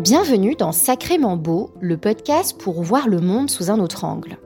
[0.00, 4.38] Bienvenue dans Sacrément Beau, le podcast pour voir le monde sous un autre angle.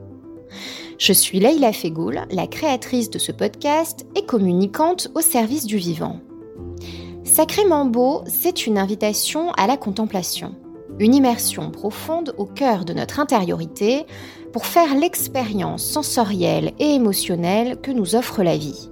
[0.97, 6.19] Je suis Leïla Fegoul, la créatrice de ce podcast et communicante au service du vivant.
[7.23, 10.55] Sacrément Beau, c'est une invitation à la contemplation,
[10.99, 14.05] une immersion profonde au cœur de notre intériorité
[14.51, 18.89] pour faire l'expérience sensorielle et émotionnelle que nous offre la vie.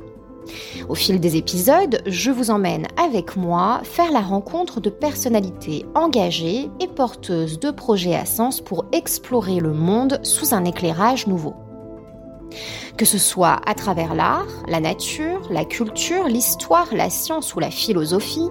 [0.90, 6.70] Au fil des épisodes, je vous emmène avec moi faire la rencontre de personnalités engagées
[6.80, 11.56] et porteuses de projets à sens pour explorer le monde sous un éclairage nouveau.
[12.98, 17.72] Que ce soit à travers l'art, la nature, la culture, l'histoire, la science ou la
[17.72, 18.50] philosophie,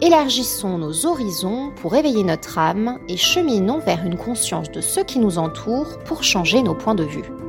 [0.00, 5.18] élargissons nos horizons pour éveiller notre âme et cheminons vers une conscience de ce qui
[5.18, 7.43] nous entoure pour changer nos points de vue.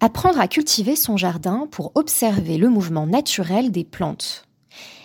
[0.00, 4.44] Apprendre à cultiver son jardin pour observer le mouvement naturel des plantes.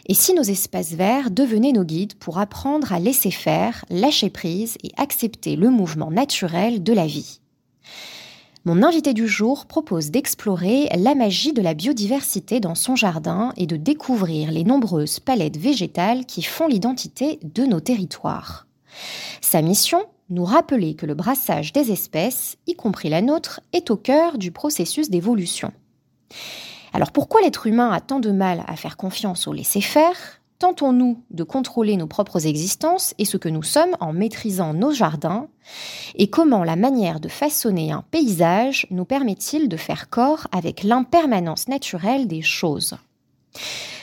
[0.06, 4.78] Et si nos espaces verts devenaient nos guides pour apprendre à laisser faire, lâcher prise
[4.84, 7.40] et accepter le mouvement naturel de la vie
[8.66, 13.66] Mon invité du jour propose d'explorer la magie de la biodiversité dans son jardin et
[13.66, 18.68] de découvrir les nombreuses palettes végétales qui font l'identité de nos territoires.
[19.42, 20.06] Sa mission?
[20.34, 24.52] Nous rappeler que le brassage des espèces, y compris la nôtre, est au cœur du
[24.52, 25.72] processus d'évolution.
[26.92, 30.42] Alors pourquoi l'être humain a tant de mal à faire confiance au laisser-faire?
[30.60, 35.48] Tentons-nous de contrôler nos propres existences et ce que nous sommes en maîtrisant nos jardins?
[36.16, 41.68] Et comment la manière de façonner un paysage nous permet-il de faire corps avec l'impermanence
[41.68, 42.96] naturelle des choses?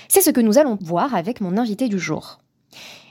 [0.08, 2.40] C'est ce que nous allons voir avec mon invité du jour.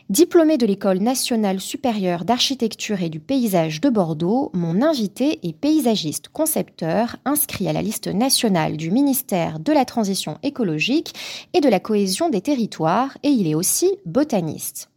[0.09, 6.29] Diplômé de l'École nationale supérieure d'architecture et du paysage de Bordeaux, mon invité est paysagiste
[6.29, 11.13] concepteur inscrit à la liste nationale du ministère de la Transition écologique
[11.53, 14.89] et de la cohésion des territoires et il est aussi botaniste.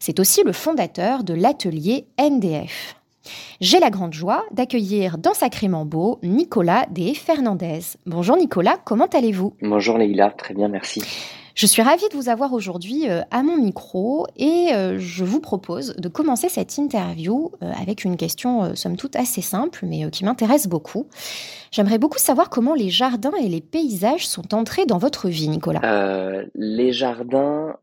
[0.00, 2.96] C'est aussi le fondateur de l'atelier NDF.
[3.60, 7.82] J'ai la grande joie d'accueillir dans Sacrément Beau Nicolas des Fernandez.
[8.04, 9.54] Bonjour Nicolas, comment allez-vous?
[9.62, 11.02] Bonjour Leïla, très bien, merci.
[11.56, 15.40] Je suis ravie de vous avoir aujourd'hui euh, à mon micro et euh, je vous
[15.40, 20.26] propose de commencer cette interview euh, avec une question somme toute assez simple mais qui
[20.26, 21.08] m'intéresse beaucoup.
[21.70, 25.80] J'aimerais beaucoup savoir comment les jardins et les paysages sont entrés dans votre vie, Nicolas.
[26.54, 27.78] les jardins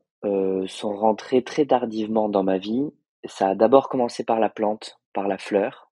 [0.68, 2.92] sont rentrés très tardivement dans ma vie.
[3.26, 5.90] Ça a d'abord commencé par la plante, par la fleur.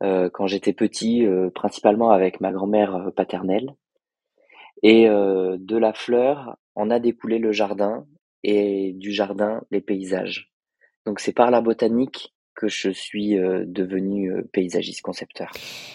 [0.00, 3.74] quand j'étais petit, principalement avec ma grand-mère paternelle.
[4.82, 8.06] Et de la fleur, on a découlé le jardin
[8.42, 10.52] et du jardin les paysages.
[11.06, 15.50] Donc c'est par la botanique que je suis euh, devenu euh, paysagiste concepteur.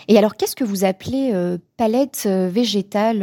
[0.07, 3.21] Et alors qu'est-ce que vous appelez euh, palette végétale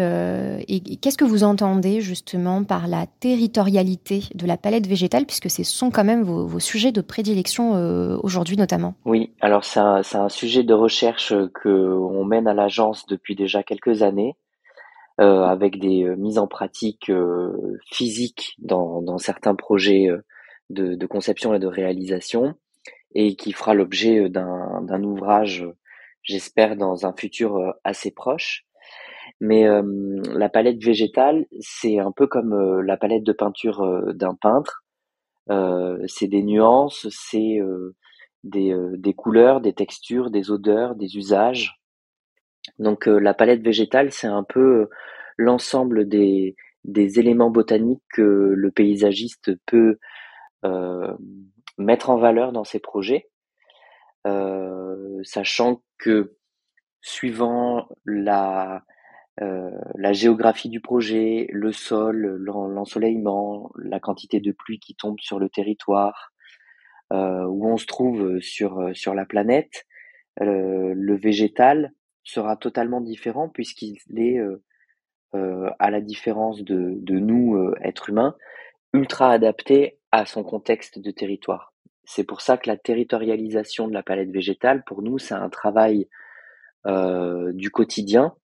[0.69, 5.65] et qu'est-ce que vous entendez justement par la territorialité de la palette végétale puisque ce
[5.65, 7.73] sont quand même vos, sujets de prédilection
[8.23, 8.95] aujourd'hui notamment?
[9.05, 11.69] Oui, alors c'est un, un, sujet de recherche que
[12.25, 14.37] mène à l'agence depuis déjà quelques années
[15.21, 20.09] euh, avec des euh, mises en pratique euh, physiques dans, dans, certains projets
[20.71, 22.55] de, de, conception et de réalisation,
[23.15, 25.65] et qui fera l'objet d'un ouvrage,
[26.23, 28.65] j'espère, dans un futur assez proche.
[29.41, 29.67] Mais
[30.35, 34.85] la palette végétale, c'est un peu comme la palette de peinture d'un peintre.
[36.09, 37.61] c'est des nuances, c'est
[38.43, 41.81] des, couleurs, des textures, des odeurs, des usages.
[42.79, 44.91] Donc euh, la palette végétale, c'est un peu euh,
[45.37, 49.99] l'ensemble des, des éléments botaniques que le paysagiste peut
[50.65, 51.15] euh,
[51.79, 53.29] mettre en valeur dans ses projets,
[55.25, 56.37] sachant que
[57.03, 58.83] suivant la,
[59.39, 65.51] la géographie du projet, le sol, l'ensoleillement, la quantité de pluie qui tombe sur le
[65.51, 66.33] territoire,
[67.11, 69.85] où on se trouve sur, sur la planète,
[70.41, 71.93] le végétal
[72.25, 74.63] sera totalement différent puisqu'il est, euh,
[75.35, 78.37] euh, à la différence de, de nous, euh, êtres humains,
[78.93, 81.75] ultra adapté à son contexte de territoire.
[82.05, 86.09] C'est pour ça que la territorialisation de la palette végétale, pour nous, c'est un travail
[86.87, 88.35] euh, du quotidien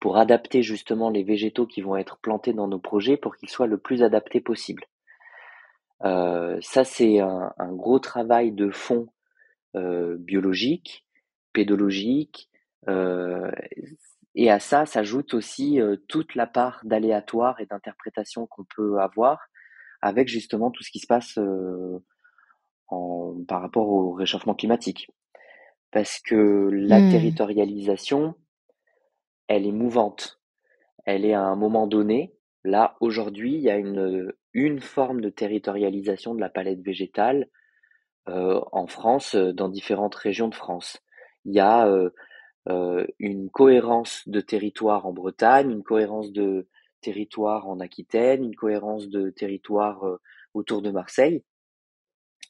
[0.00, 3.66] pour adapter justement les végétaux qui vont être plantés dans nos projets pour qu'ils soient
[3.66, 4.84] le plus adaptés possible.
[6.02, 9.08] Euh, ça, c'est un, gros travail de fond
[9.76, 11.06] euh, biologique,
[11.52, 12.49] pédologique,
[12.86, 19.38] et à ça s'ajoute aussi toute la part d'aléatoire et d'interprétation qu'on peut avoir
[20.02, 21.38] avec justement tout ce qui se passe
[22.88, 25.10] en, par rapport au réchauffement climatique.
[25.90, 27.10] Parce que la mmh.
[27.10, 28.34] territorialisation,
[29.48, 30.40] elle est mouvante.
[31.04, 32.34] Elle est à un moment donné.
[32.62, 37.48] Là, aujourd'hui, il y a une, une forme de territorialisation de la palette végétale
[38.28, 40.98] euh, en France, euh, dans différentes régions de France.
[41.44, 42.10] Il y a euh,
[42.66, 46.68] une cohérence de territoire en Bretagne, une cohérence de
[47.00, 50.04] territoire en Aquitaine, une cohérence de territoire
[50.54, 51.42] autour de Marseille.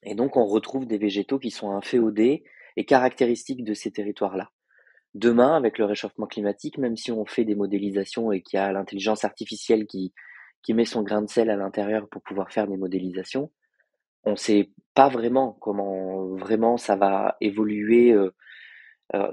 [0.02, 2.44] Et donc, on retrouve des végétaux qui sont inféodés
[2.76, 4.50] et caractéristiques de ces territoires-là.
[5.14, 8.72] Demain, avec le réchauffement climatique, même si on fait des modélisations et qu'il y a
[8.72, 10.12] l'intelligence artificielle qui,
[10.62, 13.50] qui met son grain de sel à l'intérieur pour pouvoir faire des modélisations,
[14.24, 18.34] on ne sait pas vraiment comment vraiment ça va évoluer, euh, euh,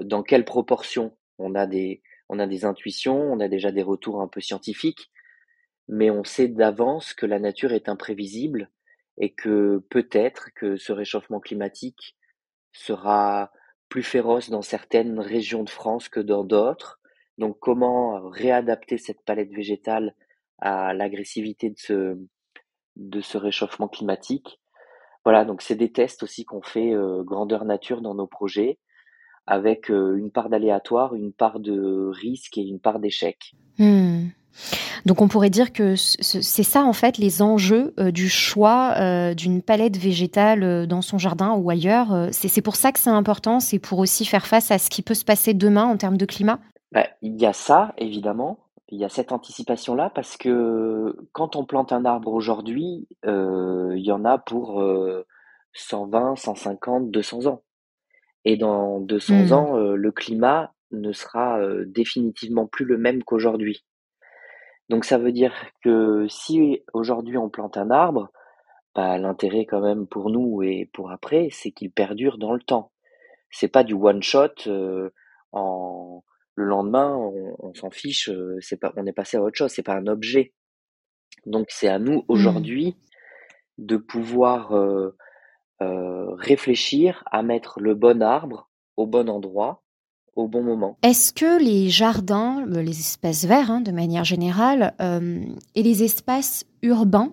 [0.00, 1.16] dans quelle proportion.
[1.38, 5.10] On a des on a des intuitions, on a déjà des retours un peu scientifiques,
[5.88, 8.70] mais on sait d'avance que la nature est imprévisible
[9.16, 12.16] et que peut-être que ce réchauffement climatique
[12.72, 13.50] sera
[13.88, 17.00] plus féroce dans certaines régions de France que dans d'autres.
[17.38, 20.14] Donc comment réadapter cette palette végétale
[20.58, 22.18] à l'agressivité de ce,
[22.96, 24.60] de ce réchauffement climatique?
[25.24, 28.78] Voilà, donc c'est des tests aussi qu'on fait euh, grandeur nature dans nos projets,
[29.48, 33.54] avec euh, une part d'aléatoire, une part de risque et une part d'échec.
[33.78, 34.26] Hmm.
[35.06, 39.32] Donc on pourrait dire que c'est ça en fait les enjeux euh, du choix euh,
[39.32, 42.28] d'une palette végétale dans son jardin ou ailleurs.
[42.32, 45.14] C'est pour ça que c'est important, c'est pour aussi faire face à ce qui peut
[45.14, 46.58] se passer demain en termes de climat.
[46.92, 48.58] Bah, il y a ça évidemment,
[48.88, 54.02] il y a cette anticipation là parce que quand on plante un arbre aujourd'hui, il
[54.04, 54.84] y en a pour
[55.72, 57.62] 120, 150, 200 ans.
[58.48, 59.52] Et dans 200 mmh.
[59.52, 63.84] ans, le climat ne sera définitivement plus le même qu'aujourd'hui.
[64.88, 65.52] Donc ça veut dire
[65.84, 68.30] que si aujourd'hui on plante un arbre,
[68.94, 72.90] bah, l'intérêt quand même pour nous et pour après, c'est qu'il perdure dans le temps.
[73.50, 75.10] C'est pas du one shot euh,
[75.52, 76.24] en
[76.54, 79.84] le lendemain on, s'en fiche, euh, c'est pas on est passé à autre chose, c'est
[79.84, 80.52] pas un objet.
[81.46, 82.24] Donc c'est à nous mmh.
[82.28, 82.96] aujourd'hui
[83.76, 85.16] de pouvoir euh,
[85.80, 89.82] réfléchir à mettre le bon arbre au bon endroit
[90.46, 90.96] bon moment.
[91.02, 95.40] Est-ce que les jardins, euh, les espaces verts hein, de manière générale, euh,
[95.74, 97.32] et les espaces urbains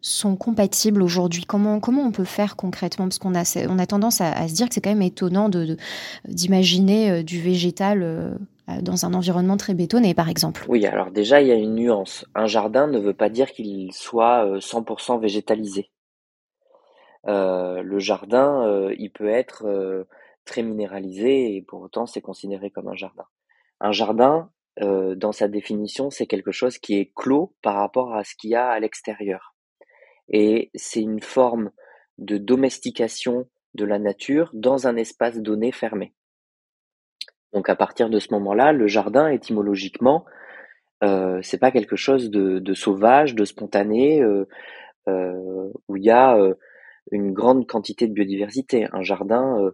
[0.00, 1.44] sont compatibles aujourd'hui?
[1.44, 3.04] Comment, comment on peut faire concrètement?
[3.04, 5.76] Parce qu'on a, on a tendance à, se dire que c'est quand même étonnant de,
[6.26, 8.36] d'imaginer euh, du végétal
[8.82, 10.64] dans un environnement très bétonné, par exemple.
[10.68, 12.24] Oui, alors déjà, il y a une nuance.
[12.36, 15.90] Un jardin ne veut pas dire qu'il soit 100% végétalisé.
[17.24, 20.06] Le jardin, il peut être
[20.44, 23.26] très minéralisé et pour autant c'est considéré comme un jardin.
[23.80, 24.50] Un jardin,
[24.80, 28.50] euh, dans sa définition, c'est quelque chose qui est clos par rapport à ce qu'il
[28.50, 29.54] y a à l'extérieur.
[30.28, 31.70] Et c'est une forme
[32.18, 36.14] de domestication de la nature dans un espace donné fermé.
[37.52, 40.24] Donc à partir de ce moment-là, le jardin étymologiquement,
[41.02, 44.46] euh, c'est pas quelque chose de, sauvage, de spontané, euh,
[45.08, 46.36] euh, où il y a
[47.10, 48.86] une grande quantité de biodiversité.
[48.92, 49.70] Un jardin,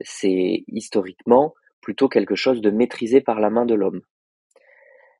[0.00, 4.02] c'est historiquement plutôt quelque chose de maîtrisé par la main de l'homme.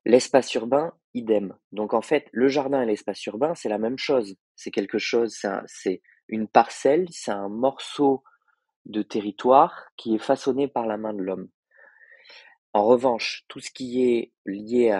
[0.04, 1.56] L'espace urbain, idem.
[1.72, 4.36] Donc en fait, le jardin et l'espace urbain, c'est la même chose.
[4.54, 8.22] C'est quelque chose, c'est une parcelle, c'est un morceau
[8.84, 11.48] de territoire qui est façonné par la main de l'homme.
[12.72, 14.96] En revanche, tout ce qui est lié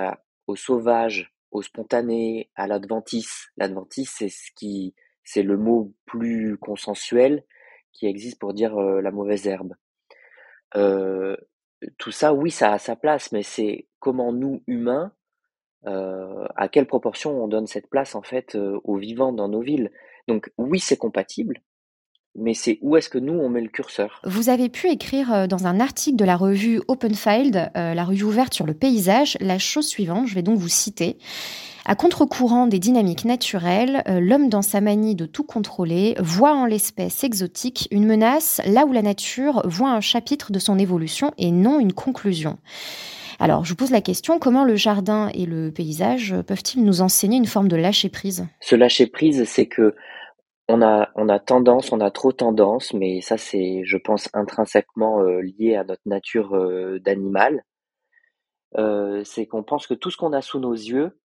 [0.47, 4.95] au sauvage, au spontané, à l'adventice, l'adventice, c'est ce qui,
[5.27, 7.45] c'est le mot plus consensuel
[7.93, 9.75] qui existe pour dire la mauvaise herbe.
[11.99, 15.13] tout ça, oui, ça a sa place, mais c'est comment nous, humains,
[15.85, 19.91] à quelle proportion on donne cette place en fait aux vivants dans nos villes.
[20.29, 21.61] Donc oui, c'est compatible,
[22.39, 24.21] mais c'est où est-ce que nous on met le curseur?
[24.25, 28.67] Vous avez pu écrire dans un article de la revue Openfield, la revue ouverte sur
[28.67, 31.19] le paysage, la chose suivante, je vais donc vous citer.
[31.89, 36.67] À contre-courant des dynamiques naturelles, euh, l'homme dans sa manie de tout contrôler voit en
[36.67, 41.53] l'espèce exotique une menace là où la nature voit un chapitre de son évolution et
[41.53, 42.59] non une conclusion.
[43.39, 47.37] Alors, je vous pose la question, comment le jardin et le paysage peuvent-ils nous enseigner
[47.37, 48.49] une forme de lâcher-prise?
[48.61, 49.95] Ce lâcher-prise, c'est que
[50.69, 55.21] On a on a tendance, on a trop tendance, mais ça c'est, je pense, intrinsèquement,
[55.23, 57.65] heu, lié à notre nature, heu, d'animal.
[58.77, 61.19] Heu, c'est qu'on pense que tout ce qu'on a sous nos yeux,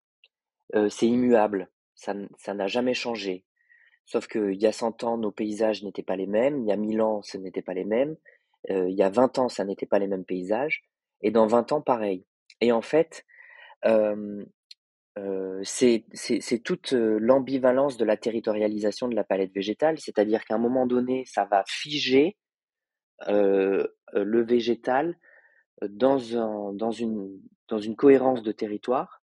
[0.90, 1.70] c'est immuable.
[1.96, 3.46] Ça ça n'a jamais changé.
[4.06, 6.78] Sauf qu'il y a 100 ans, nos paysages n'étaient pas les mêmes, il y a
[6.78, 8.18] 1000 ans, ce n'était pas les mêmes,
[8.70, 10.84] il y a 20 ans, ça n'était pas les mêmes paysages
[11.22, 12.26] et dans 20 ans, pareil
[12.62, 13.26] et en fait,
[15.64, 20.00] c'est c'est toute, heu, l'ambivalence de la territorialisation de la palette végétale.
[20.00, 22.38] C'est-à-dire qu'à un moment donné, ça va figer,
[23.30, 25.18] heu, le végétal,
[25.84, 29.22] dans un dans une dans une cohérence de territoire.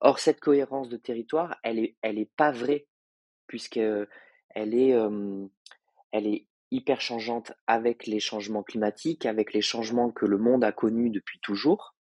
[0.00, 2.86] Or cette cohérence de territoire, elle est elle est pas vraie
[3.48, 4.08] puisqu'elle
[4.74, 4.94] est,
[6.10, 10.72] elle est hyper changeante avec les changements climatiques, avec les changements que le monde a
[10.72, 11.94] connus depuis toujours.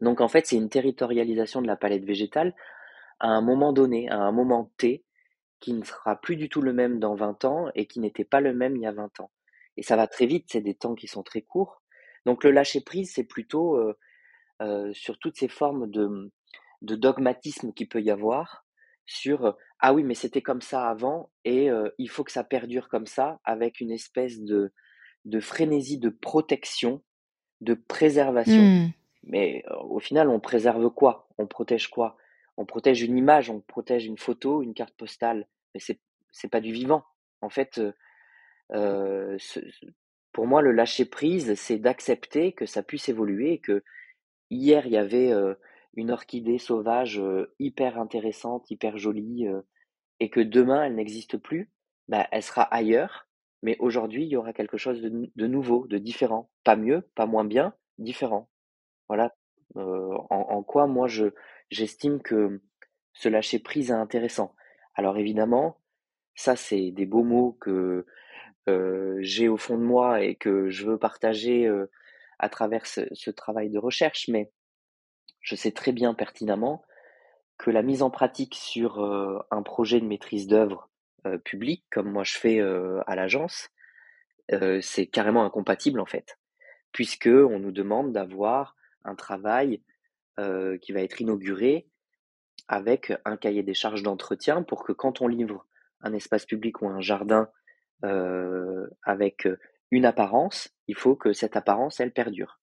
[0.00, 2.54] Donc en fait, c'est une territorialisation de la palette végétale
[3.20, 5.04] à un moment donné, à un moment T,
[5.60, 8.40] qui ne sera plus du tout le même dans 20 ans et qui n'était pas
[8.40, 9.30] le même il y a 20 ans.
[9.76, 11.82] Et ça va très vite, c'est des temps qui sont très courts.
[12.26, 13.96] Donc le lâcher prise, c'est plutôt, heu
[14.62, 16.32] heu, sur toutes ces formes de,
[16.82, 18.64] de dogmatisme qu'il peut y avoir
[19.06, 22.88] sur, heu: «Ah oui, mais c'était comme ça avant et il faut que ça perdure
[22.88, 24.72] comme ça», avec une espèce de
[25.26, 27.02] de frénésie de protection,
[27.62, 28.74] de préservation.
[28.76, 28.92] Mmh.
[29.24, 31.28] Mais euh, au final, on préserve quoi?
[31.38, 32.16] On protège quoi?
[32.56, 36.00] On protège une image, on protège une photo, une carte postale, mais c'est
[36.32, 37.04] c'est pas du vivant.
[37.42, 37.80] En fait,
[38.74, 39.60] heu, ce
[40.32, 43.82] pour moi, le lâcher prise, c'est d'accepter que ça puisse évoluer et que
[44.50, 45.58] hier, il y avait, heu,
[45.94, 47.22] une orchidée sauvage,
[47.60, 49.46] hyper intéressante, hyper jolie,
[50.20, 51.70] et que demain, elle n'existe plus.
[52.08, 53.28] Bah, elle sera ailleurs,
[53.62, 56.50] mais aujourd'hui, il y aura quelque chose de de nouveau, de différent.
[56.64, 58.49] Pas mieux, pas moins bien, différent.
[59.10, 59.34] Voilà,
[59.74, 61.34] en quoi moi je
[61.68, 62.60] j'estime que
[63.12, 64.54] ce lâcher prise est intéressant.
[64.94, 65.80] Alors évidemment,
[66.36, 68.06] ça c'est des beaux mots que,
[69.18, 71.68] j'ai au fond de moi et que je veux partager,
[72.38, 74.52] à travers ce travail de recherche, mais
[75.40, 76.84] je sais très bien pertinemment
[77.58, 79.00] que la mise en pratique sur,
[79.50, 80.88] un projet de maîtrise d'œuvre,
[81.42, 83.70] public comme moi je fais, à l'agence,
[84.82, 86.38] c'est carrément incompatible en fait.
[86.92, 89.82] Puisque on nous demande d'avoir un travail
[90.80, 91.86] qui va être inauguré
[92.66, 95.66] avec un cahier des charges d'entretien pour que quand on livre
[96.00, 97.50] un espace public ou un jardin,
[99.02, 99.46] avec,
[99.90, 102.59] une apparence, il faut que cette apparence, elle perdure.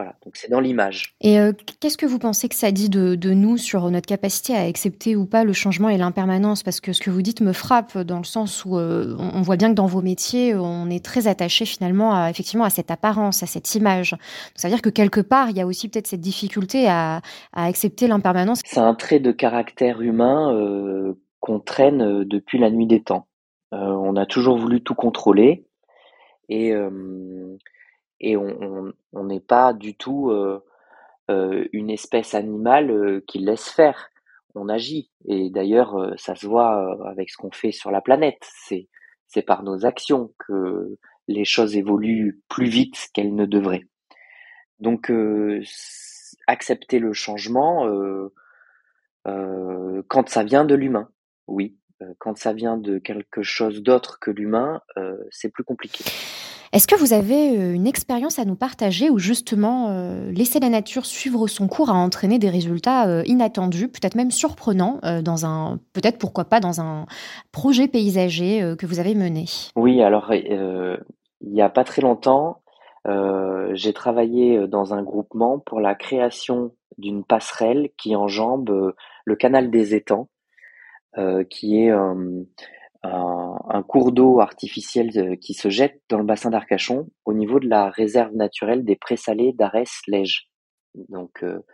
[0.00, 1.14] Voilà, donc c'est dans l'image.
[1.20, 4.56] Et heu, qu'est-ce que vous pensez que ça dit de de nous sur notre capacité
[4.56, 6.62] à accepter ou pas le changement et l'impermanence?
[6.62, 9.56] Parce que ce que vous dites me frappe dans le sens où, heu, on voit
[9.56, 13.42] bien que dans vos métiers, on est très attaché finalement à effectivement à cette apparence,
[13.42, 14.12] à cette image.
[14.12, 14.20] Donc
[14.54, 17.20] ça veut dire que quelque part, il y a aussi peut-être cette difficulté à
[17.52, 18.62] à accepter l'impermanence.
[18.64, 23.26] C'est un trait de caractère humain, heu, qu'on traîne, depuis la nuit des temps.
[23.70, 25.66] On a toujours voulu tout contrôler
[26.48, 26.72] et
[28.20, 30.62] et on n'est pas du tout, heu
[31.30, 34.10] heu, une espèce animale, heu, qui laisse faire.
[34.54, 38.42] On agit et d'ailleurs, ça se voit, avec ce qu'on fait sur la planète.
[39.28, 40.98] C'est par nos actions que
[41.28, 43.86] les choses évoluent plus vite qu'elles ne devraient.
[44.80, 45.12] Donc
[46.48, 47.88] accepter le changement,
[49.24, 51.08] quand ça vient de l'humain,
[51.46, 51.76] oui.
[52.18, 54.80] Quand ça vient de quelque chose d'autre que l'humain,
[55.30, 56.02] c'est plus compliqué.
[56.72, 60.68] Est-ce que vous avez, heu, une expérience à nous partager où justement, heu, laisser la
[60.68, 65.80] nature suivre son cours a entraîné des résultats, heu, inattendus, peut-être même surprenants, dans un
[65.92, 67.06] peut-être pourquoi pas dans un
[67.50, 69.46] projet paysager, que vous avez mené?
[69.74, 70.98] Oui, alors, il
[71.42, 72.62] y a pas très longtemps,
[73.72, 79.96] j'ai travaillé, dans un groupement pour la création d'une passerelle qui enjambe, le canal des
[79.96, 80.28] Étangs,
[81.50, 81.92] qui est,
[83.04, 87.68] un cours d'eau artificiel, heu, qui se jette dans le bassin d'Arcachon, au niveau de
[87.68, 90.48] la réserve naturelle des Prés-Salés d'Arès-Lège,
[91.08, 91.64] donc heu,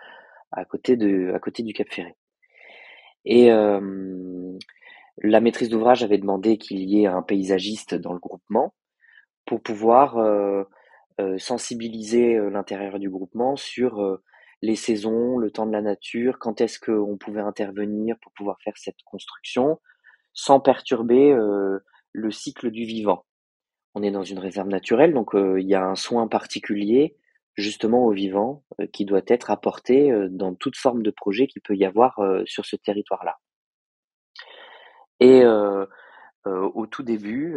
[0.52, 2.16] à côté de à côté du Cap Ferret
[3.24, 4.58] et hem,
[5.22, 8.74] la maîtrise d'ouvrage avait demandé qu'il y ait un paysagiste dans le groupement
[9.46, 10.66] pour pouvoir, heu
[11.20, 14.20] heu, sensibiliser, heu, l'intérieur du groupement sur,
[14.62, 18.76] les saisons, le temps de la nature, quand est-ce qu'on pouvait intervenir pour pouvoir faire
[18.76, 19.80] cette construction,
[20.36, 23.26] sans perturber, heu, le cycle du vivant.
[23.96, 27.16] On est dans une réserve naturelle, donc heu, il y a un soin particulier,
[27.56, 31.76] justement au vivant, heu, qui doit être apporté, dans toute forme de projet qu'il peut
[31.76, 33.38] y avoir, sur ce territoire-là
[35.20, 35.44] et
[36.44, 37.56] au tout début,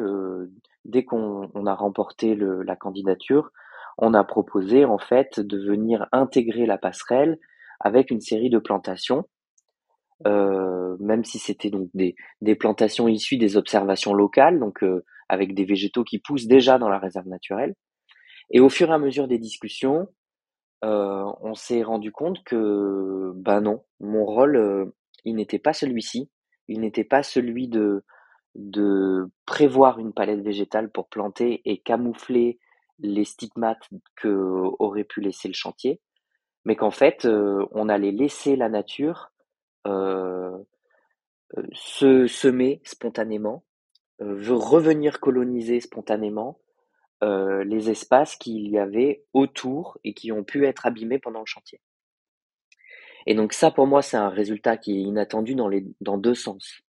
[0.86, 3.51] dès qu'on on a remporté la candidature,
[3.98, 7.38] on a proposé en fait de venir intégrer la passerelle
[7.79, 9.25] avec une série de plantations,
[10.26, 14.84] même si c'était donc des, des plantations issues des observations locales, donc
[15.30, 17.76] avec des végétaux qui poussent déjà dans la réserve naturelle.
[18.52, 20.08] Et au fur et à mesure des discussions,
[20.82, 24.92] on s'est rendu compte que, ben non, mon rôle,
[25.26, 26.30] il n'était pas celui-ci.
[26.68, 28.04] Il n'était pas celui de,
[28.56, 32.60] de prévoir une palette végétale pour planter et camoufler
[33.00, 34.28] les stigmates que
[34.80, 36.02] aurait pu laisser le chantier,
[36.66, 37.28] mais qu'en fait,
[37.72, 39.32] on allait laisser la nature
[41.74, 43.63] se semer spontanément,
[44.19, 46.59] revenir coloniser spontanément
[47.21, 51.81] les espaces qu'il y avait autour et qui ont pu être abîmés pendant le chantier.
[53.25, 56.36] Et donc ça, pour moi, c'est un résultat qui est inattendu dans, les, dans deux
[56.36, 56.81] sens.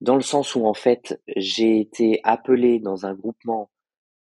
[0.00, 3.70] Dans le sens où, en fait, j'ai été appelé dans un groupement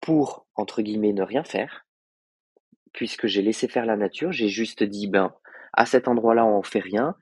[0.02, 1.88] pour, entre guillemets, ne rien faire,
[2.92, 4.32] puisque j'ai laissé faire la nature.
[4.32, 5.34] J'ai juste dit, ben,
[5.72, 7.16] à cet endroit-là, on fait rien.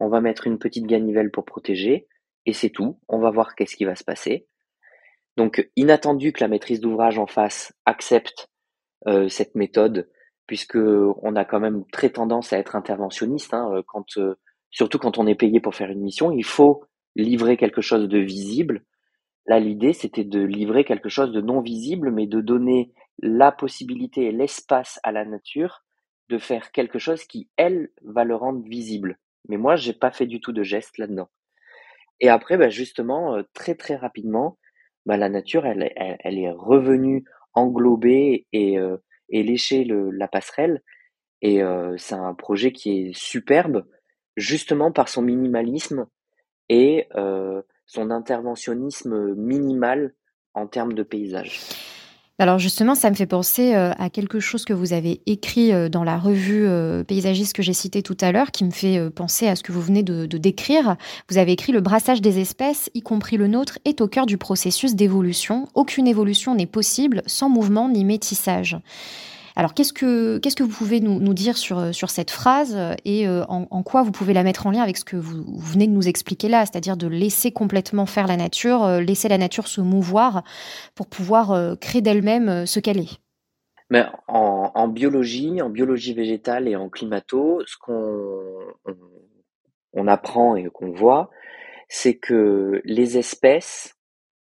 [0.00, 2.08] On va mettre une petite ganivelle pour protéger,
[2.46, 2.98] et c'est tout.
[3.08, 4.46] On va voir qu'est-ce qui va se passer.
[5.36, 8.48] Donc, inattendu que la maîtrise d'ouvrage en face accepte
[9.06, 10.08] euh, cette méthode
[10.46, 13.54] puisque on a quand même très tendance à être interventionniste.
[13.54, 14.34] Hein, quand, euh,
[14.70, 16.84] surtout quand on est payé pour faire une mission, il faut
[17.16, 18.84] livrer quelque chose de visible.
[19.46, 24.26] Là, l'idée, c'était de livrer quelque chose de non visible, mais de donner la possibilité
[24.26, 25.82] et l'espace à la nature
[26.30, 29.18] de faire quelque chose qui, elle, va le rendre visible.
[29.48, 31.28] Mais moi, j'ai pas fait du tout de geste là-dedans.
[32.20, 34.58] Et après, bah, justement, euh, très très rapidement,
[35.06, 38.96] bah, la nature, elle, elle, est revenue englobée et, euh,
[39.28, 40.82] et lécher le, la passerelle.
[41.42, 43.84] Et euh, c'est un projet qui est superbe,
[44.36, 46.06] justement par son minimalisme
[46.68, 50.14] et euh, son interventionnisme minimal
[50.54, 51.60] en termes de paysage.
[52.40, 55.88] Alors justement, ça me fait penser euh, à quelque chose que vous avez écrit euh,
[55.88, 59.46] dans la revue euh, paysagiste que j'ai citée tout à l'heure, qui me fait penser
[59.46, 60.96] à ce que vous venez de, de, décrire.
[61.30, 64.36] Vous avez écrit Le brassage des espèces, y compris le nôtre, est au cœur du
[64.36, 65.68] processus d'évolution.
[65.74, 68.78] Aucune évolution n'est possible sans mouvement ni métissage.
[69.56, 74.02] Alors, qu'est-ce que, vous pouvez nous, dire sur, sur cette phrase et euh, en, quoi
[74.02, 76.66] vous pouvez la mettre en lien avec ce que vous, venez de nous expliquer là,
[76.66, 80.42] c'est-à-dire de laisser complètement faire la nature, euh, laisser la nature se mouvoir
[80.96, 83.20] pour pouvoir euh, créer d'elle-même ce qu'elle est?
[83.90, 88.48] Mais en, biologie, en biologie végétale et en climato, ce qu'on
[88.86, 88.96] on,
[89.92, 91.30] on apprend et qu'on voit,
[91.88, 93.96] c'est que les espèces,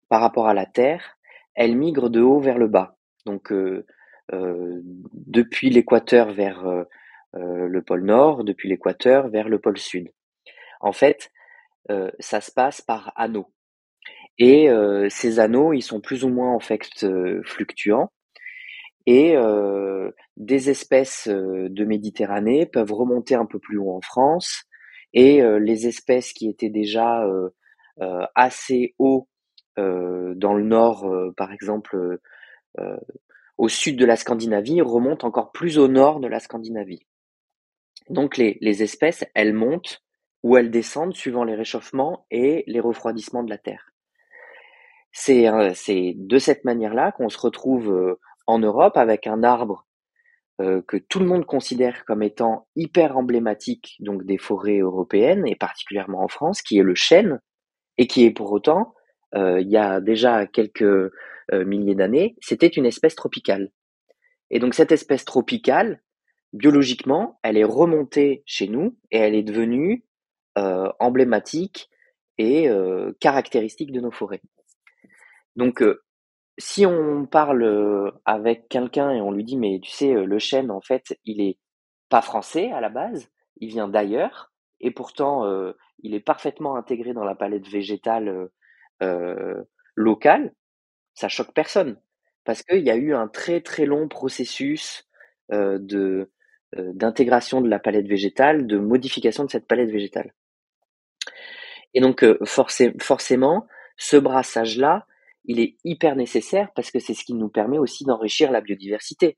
[0.09, 1.17] par rapport à la Terre,
[1.55, 2.97] elles migrent de haut vers le bas.
[3.25, 3.85] Donc, euh, euh,
[5.13, 6.83] depuis l'équateur vers euh,
[7.35, 10.11] euh, le pôle nord, depuis l'équateur vers le pôle sud.
[10.81, 11.31] En fait,
[12.19, 13.51] ça se passe par anneaux.
[14.37, 14.69] Et
[15.09, 17.05] ces anneaux, ils sont plus ou moins en fait
[17.43, 18.09] fluctuants.
[19.05, 24.63] Et euh, des espèces de Méditerranée peuvent remonter un peu plus haut en France.
[25.13, 27.49] Et euh, les espèces qui étaient déjà euh,
[28.35, 29.27] assez haut
[29.75, 32.19] dans le nord, par exemple
[33.57, 37.05] au sud de la Scandinavie remontent encore plus au nord de la Scandinavie.
[38.09, 40.03] Donc les, les espèces, elles montent
[40.43, 43.91] ou elles descendent suivant les réchauffements et les refroidissements de la Terre.
[45.13, 45.45] C'est
[46.15, 49.85] de cette manière-là qu'on se retrouve euh, en Europe avec un arbre
[50.61, 55.55] euh, que tout le monde considère comme étant hyper emblématique donc des forêts européennes et
[55.55, 57.39] particulièrement en France, qui est le chêne
[57.97, 58.93] et qui est pour autant,
[59.35, 61.11] euh, il y a déjà quelques
[61.51, 63.71] euh, milliers d'années, c'était une espèce tropicale.
[64.49, 66.01] Et donc cette espèce tropicale,
[66.53, 70.05] biologiquement, elle est remontée chez nous et elle est devenue
[70.57, 71.89] euh, emblématique
[72.37, 74.41] et euh, caractéristique de nos forêts.
[75.55, 75.83] Donc
[76.57, 80.81] si on parle avec quelqu'un et on lui dit mais tu sais le chêne en
[80.81, 81.57] fait il est
[82.09, 85.45] pas français à la base, il vient d'ailleurs et pourtant
[85.99, 88.49] il est parfaitement intégré dans la palette végétale
[89.95, 90.53] locale
[91.13, 91.97] ça choque personne
[92.43, 95.07] parce qu'il y a eu un très très long processus
[96.75, 100.33] d'intégration de la palette végétale, de modification de cette palette végétale.
[101.93, 105.05] Et donc forcément, ce brassage-là,
[105.45, 109.37] il est hyper nécessaire parce que c'est ce qui nous permet aussi d'enrichir la biodiversité.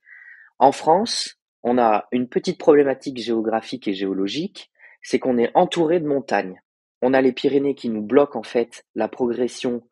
[0.60, 6.08] En France, on a une petite problématique géographique et géologique, c'est qu'on est entouré de
[6.08, 6.62] montagnes.
[7.02, 9.84] On a les Pyrénées qui nous bloquent en fait la progression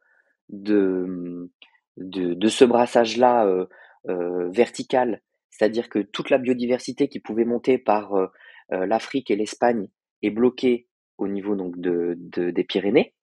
[0.49, 1.49] de,
[1.97, 3.65] de, de ce brassage-là euh,
[4.09, 8.27] euh, vertical, c'est-à-dire que toute la biodiversité qui pouvait monter par euh,
[8.69, 9.87] l'Afrique et l'Espagne
[10.21, 13.13] est bloquée au niveau donc de, de des Pyrénées.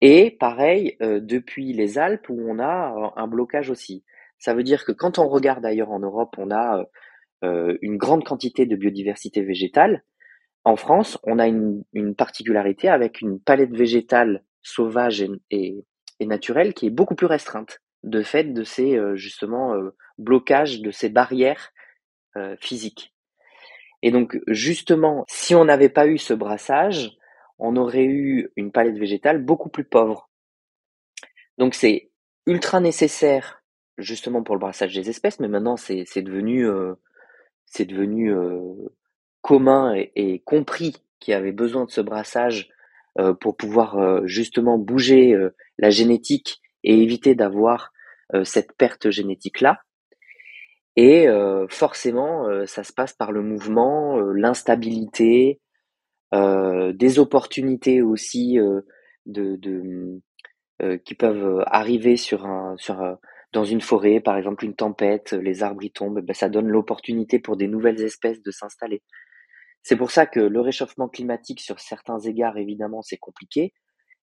[0.00, 4.04] Et pareil, depuis les Alpes où on a un blocage aussi.
[4.38, 6.84] Ça veut dire que quand on regarde ailleurs en Europe, on a
[7.42, 10.04] une grande quantité de biodiversité végétale,
[10.64, 11.84] En France, on a une,
[12.16, 15.84] particularité avec une palette végétale sauvage et,
[16.26, 20.90] naturelle qui est beaucoup plus restreinte, de fait de ces euh, justement euh, blocages, de
[20.90, 21.72] ces barrières
[22.36, 23.14] euh, physiques.
[24.02, 27.10] Et donc justement, si on n'avait pas eu ce brassage,
[27.58, 30.30] on aurait eu une palette végétale beaucoup plus pauvre.
[31.58, 32.10] Donc c'est
[32.46, 33.62] ultra nécessaire
[33.96, 36.64] justement pour le brassage des espèces, mais maintenant c'est devenu
[37.66, 38.32] c'est devenu
[39.42, 42.70] commun et, compris qu'il y avait besoin de ce brassage
[43.40, 45.36] pour pouvoir justement bouger
[45.78, 47.92] la génétique et éviter d'avoir
[48.44, 49.80] cette perte génétique-là.
[50.96, 51.26] Et
[51.70, 55.60] forcément, ça se passe par le mouvement, l'instabilité,
[56.32, 58.58] des opportunités aussi
[59.26, 60.20] de,
[61.04, 62.76] qui peuvent arriver sur un,
[63.52, 67.38] dans une forêt, par exemple une tempête, les arbres y tombent, ben, ça donne l'opportunité
[67.38, 69.02] pour des nouvelles espèces de s'installer.
[69.82, 73.72] C'est pour ça que le réchauffement climatique, sur certains égards, évidemment, c'est compliqué.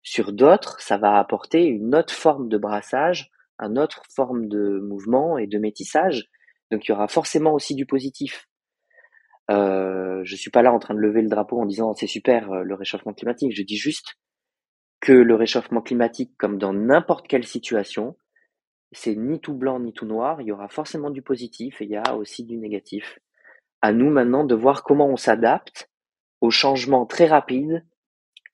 [0.06, 5.40] Sur d'autres, ça va apporter une autre forme de brassage, une autre forme de mouvement
[5.40, 6.30] et de métissage.
[6.70, 8.48] Donc il y aura forcément aussi du positif.
[9.50, 12.52] Euh, je suis pas là en train de lever le drapeau en disant c'est super
[12.52, 13.56] euh, le réchauffement climatique.
[13.56, 14.14] Je dis juste
[15.00, 18.16] que le réchauffement climatique, comme dans n'importe quelle situation,
[18.92, 20.40] c'est ni tout blanc ni tout noir.
[20.40, 23.18] Il y aura forcément du positif et il y a aussi du négatif
[23.82, 25.90] à nous maintenant de voir comment on s'adapte
[26.42, 27.84] aux changements très rapides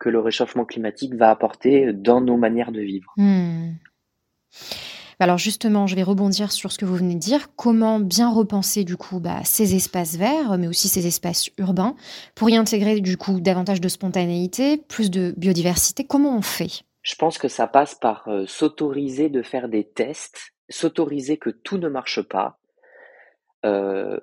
[0.01, 3.13] que le réchauffement climatique va apporter dans nos manières de vivre.
[3.17, 3.73] Hmm.
[5.19, 7.55] Alors justement, je vais rebondir sur ce que vous venez de dire.
[7.55, 11.95] Comment bien repenser du coup bah, ces espaces verts, mais aussi ces espaces urbains,
[12.33, 16.03] pour y intégrer du coup davantage de spontanéité, plus de biodiversité?
[16.03, 16.81] Comment on fait?
[17.03, 21.77] Je pense que ça passe par euh, s'autoriser de faire des tests, s'autoriser que tout
[21.77, 22.57] ne marche pas,
[23.63, 24.19] euh,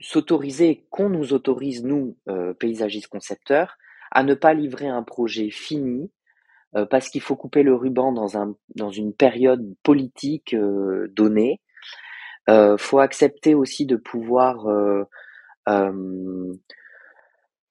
[0.00, 3.76] s'autoriser, qu'on nous autorise, nous, euh, paysagistes concepteurs,
[4.10, 6.10] à ne pas livrer un projet fini
[6.76, 11.60] euh, parce qu'il faut couper le ruban dans, un, dans une période politique euh, donnée.
[12.48, 14.66] Euh, faut accepter aussi de pouvoir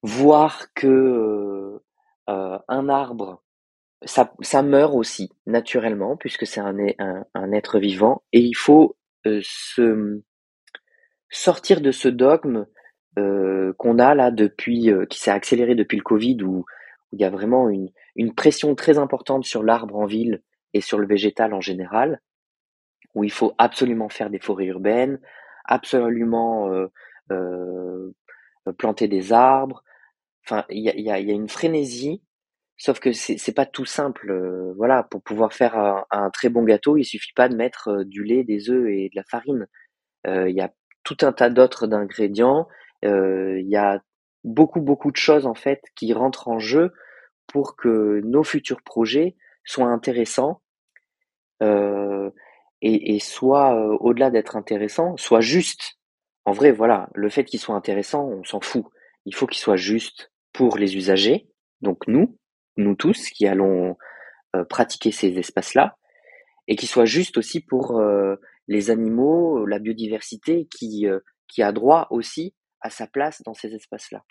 [0.02, 1.82] voir que
[2.28, 3.44] un arbre,
[4.06, 8.96] ça, ça meurt aussi naturellement puisque c'est un, un, un, être vivant et il faut
[9.26, 10.22] se
[11.30, 12.66] sortir de ce dogme
[13.18, 16.66] euh, qu'on a là depuis, euh, qui s'est accéléré depuis le Covid, où,
[17.12, 20.44] il y a vraiment une, une pression très importante sur l'arbre en ville
[20.74, 22.22] et sur le végétal en général,
[23.16, 25.20] où il faut absolument faire des forêts urbaines,
[25.66, 26.88] absolument euh,
[27.32, 28.12] euh
[28.78, 29.84] planter des arbres.
[30.46, 32.22] Enfin, il y a, y, a, y a, une frénésie,
[32.78, 34.30] sauf que c'est pas tout simple.
[34.30, 38.04] Euh, voilà, pour pouvoir faire un, un, très bon gâteau, il suffit pas de mettre
[38.04, 39.66] du lait, des œufs et de la farine.
[40.28, 40.72] Il y a
[41.04, 42.68] tout un tas d'autres d'ingrédients.
[43.06, 44.02] Euh, il y a
[44.44, 46.94] beaucoup, beaucoup de choses en fait qui rentrent en jeu
[47.48, 50.62] pour que nos futurs projets soient intéressants
[51.62, 52.30] euh,
[52.82, 55.98] et, et soient, euh, au-delà d'être intéressants, soient justes.
[56.46, 58.86] En vrai, voilà, le fait qu'ils soient intéressants, on s'en fout.
[59.26, 61.48] Il faut qu'ils soient justes pour les usagers,
[61.82, 62.38] donc nous,
[62.78, 63.96] nous tous qui allons
[64.68, 65.98] pratiquer ces espaces-là,
[66.68, 68.02] et qu'ils soient justes aussi pour
[68.68, 71.06] les animaux, la biodiversité qui,
[71.48, 74.24] qui a droit aussi à sa place dans ces espaces-là.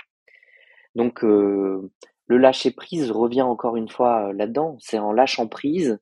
[0.94, 1.90] Donc euh,
[2.26, 4.76] le lâcher prise revient encore une fois euh, là-dedans.
[4.80, 5.98] C'est en lâchant prise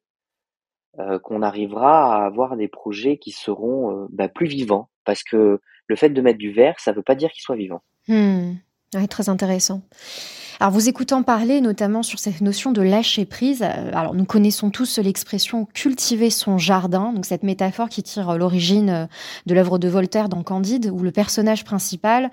[1.24, 4.88] qu'on arrivera à avoir des projets qui seront bah, plus vivants.
[5.04, 7.54] Parce que le fait de mettre du verre, ça ne veut pas dire qu'il soit
[7.54, 7.82] vivant.
[8.08, 8.54] Hmm.
[9.10, 9.82] très intéressant.
[10.58, 14.70] Alors, vous écoutant parler notamment sur cette notion de lâcher prise, euh, alors nous connaissons
[14.70, 19.06] tous l'expression cultiver son jardin, donc cette métaphore qui tire euh, l'origine euh,
[19.44, 22.30] de l'œuvre de Voltaire dans Candide, où le personnage principal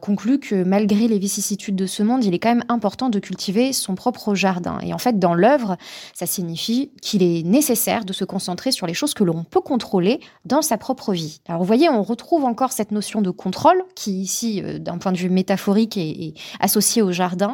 [0.00, 3.72] conclut que malgré les vicissitudes de ce monde, il est quand même important de cultiver
[3.72, 4.78] son propre jardin.
[4.82, 5.76] Et en fait, dans l'œuvre,
[6.14, 10.20] ça signifie qu'il est nécessaire de se concentrer sur les choses que l'on peut contrôler
[10.44, 11.40] dans sa propre vie.
[11.48, 15.18] Alors, vous voyez, on retrouve encore cette notion de contrôle qui, ici, d'un point de
[15.18, 17.51] vue métaphorique, est, est associée au jardin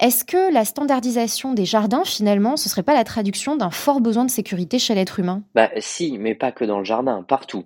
[0.00, 4.24] est-ce que la standardisation des jardins, finalement, ce serait pas la traduction d'un fort besoin
[4.24, 5.42] de sécurité chez l'être humain?
[5.54, 7.64] Bah si, mais pas que dans le jardin, partout,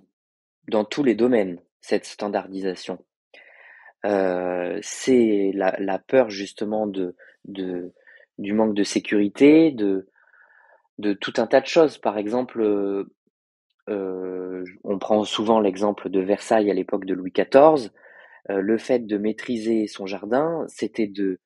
[0.69, 2.99] dans tous les domaines, cette standardisation.
[4.05, 10.07] Euh, c'est la, peur justement de, du manque de sécurité, de,
[11.13, 11.97] tout un tas de choses.
[11.97, 12.61] Par exemple,
[13.89, 17.91] euh, on prend souvent l'exemple de Versailles à l'époque de Louis XIV.
[18.49, 21.39] Euh, le fait de maîtriser son jardin, c'était de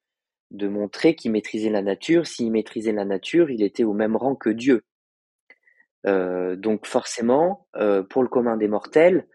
[0.51, 2.27] de montrer qu'il maîtrisait la nature.
[2.27, 4.83] S'il maîtrisait la nature, il était au même rang que Dieu.
[6.05, 9.27] Euh, donc forcément, euh, pour le commun des mortels,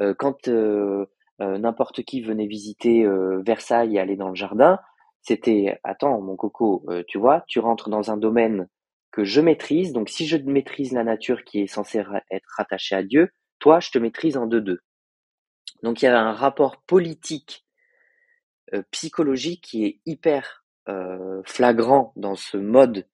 [0.00, 0.48] euh, quand
[1.40, 3.04] n'importe qui venait visiter
[3.44, 4.78] Versailles et aller dans le jardin,
[5.20, 8.68] c'était attends mon coco, tu vois, tu rentres dans un domaine
[9.10, 13.02] que je maîtrise, donc si je maîtrise la nature qui est censée être rattachée à
[13.02, 14.78] Dieu, toi je te maîtrise en deux-deux.
[15.82, 17.63] Donc il y a un rapport politique,
[18.90, 20.64] psychologique qui est hyper
[21.44, 23.06] flagrant dans ce mode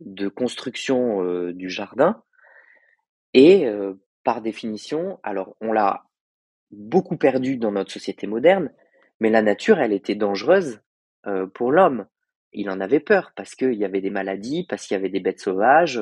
[0.00, 2.22] de construction du jardin.
[3.32, 3.66] Et
[4.22, 6.04] par définition, alors on l'a
[6.70, 8.72] beaucoup perdu dans notre société moderne,
[9.20, 10.80] mais la nature, elle était dangereuse
[11.54, 12.06] pour l'homme.
[12.52, 15.20] Il en avait peur parce qu'il y avait des maladies, parce qu'il y avait des
[15.20, 16.00] bêtes sauvages.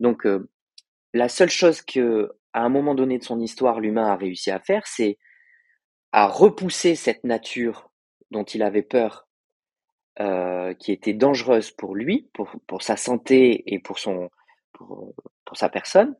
[0.00, 0.26] donc
[1.14, 4.58] la seule chose que, à un moment donné de son histoire, l'humain a réussi à
[4.58, 5.18] faire, c'est
[6.10, 7.91] à repousser cette nature
[8.32, 9.28] dont il avait peur
[10.20, 14.30] euh, qui était dangereuse pour lui, pour, pour sa santé et pour, son,
[14.72, 15.14] pour,
[15.44, 16.16] pour sa personne.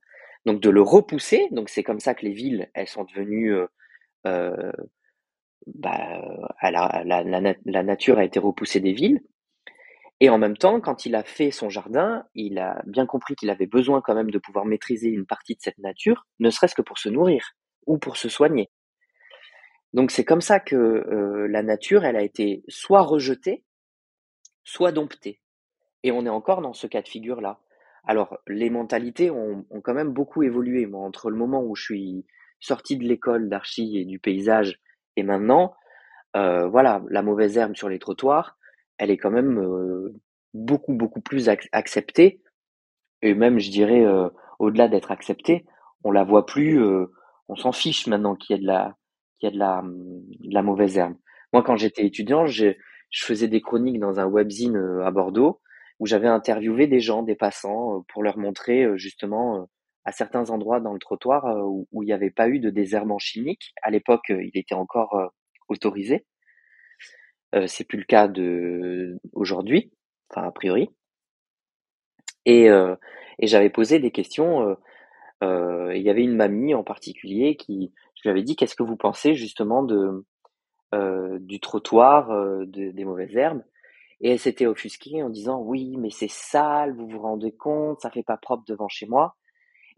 [0.46, 1.48] Donc de le repousser.
[1.50, 3.54] Donc c'est comme ça que les villes, elles sont devenues...
[3.54, 3.66] Euh,
[4.26, 4.72] euh
[5.66, 6.20] bah,
[6.60, 9.20] la, la, la, nature a été repoussée des villes.
[10.18, 13.48] Et en même temps, quand il a fait son jardin, il a bien compris qu'il
[13.48, 16.82] avait besoin quand même de pouvoir maîtriser une partie de cette nature, ne serait-ce que
[16.82, 17.52] pour se nourrir
[17.86, 18.70] ou pour se soigner.
[19.92, 23.64] Donc c'est comme ça que euh, la nature, elle a été soit rejetée,
[24.64, 25.40] soit dompté.
[26.02, 27.60] Et on est encore dans ce cas de figure-là.
[28.04, 30.86] Alors, les mentalités ont, quand même beaucoup évolué.
[30.86, 32.26] Moi, entre le moment où je suis
[32.58, 34.80] sorti de l'école d'archi et du paysage
[35.16, 35.74] et maintenant,
[36.36, 38.56] euh, voilà, la mauvaise herbe sur les trottoirs,
[38.98, 40.14] elle est quand même euh,
[40.54, 42.42] beaucoup, beaucoup plus acceptée.
[43.20, 44.04] Et même, je dirais,
[44.58, 45.64] au-delà d'être acceptée,
[46.02, 46.82] on la voit plus,
[47.46, 48.96] on s'en fiche maintenant qu'il y a de la,
[49.42, 49.82] qu'il y a de la,
[50.44, 51.16] la mauvaise herbe.
[51.52, 52.78] Moi, quand j'étais étudiant, j'ai
[53.10, 55.60] je faisais des chroniques dans un webzine euh, à Bordeaux
[56.00, 59.68] où j'avais interviewé des gens, des passants, euh, pour leur montrer euh, justement
[60.04, 63.72] à certains endroits dans le trottoir où, il n'y avait pas eu de désherbant chimique.
[63.82, 65.30] À l'époque, il était encore
[65.68, 66.26] autorisé.
[67.68, 69.92] c'est plus le cas de aujourd'hui,
[70.28, 70.90] enfin a priori.
[72.46, 74.76] Et, et j'avais posé des questions.
[75.40, 78.96] il y avait une mamie en particulier qui, je lui avais dit, qu'est-ce que vous
[78.96, 80.24] pensez justement de
[80.94, 83.62] euh, du trottoir, euh, des mauvaises herbes?
[84.20, 88.10] Et elle s'était offusquée en disant oui, mais c'est sale, vous vous rendez compte, ça
[88.10, 89.36] fait pas propre devant chez moi.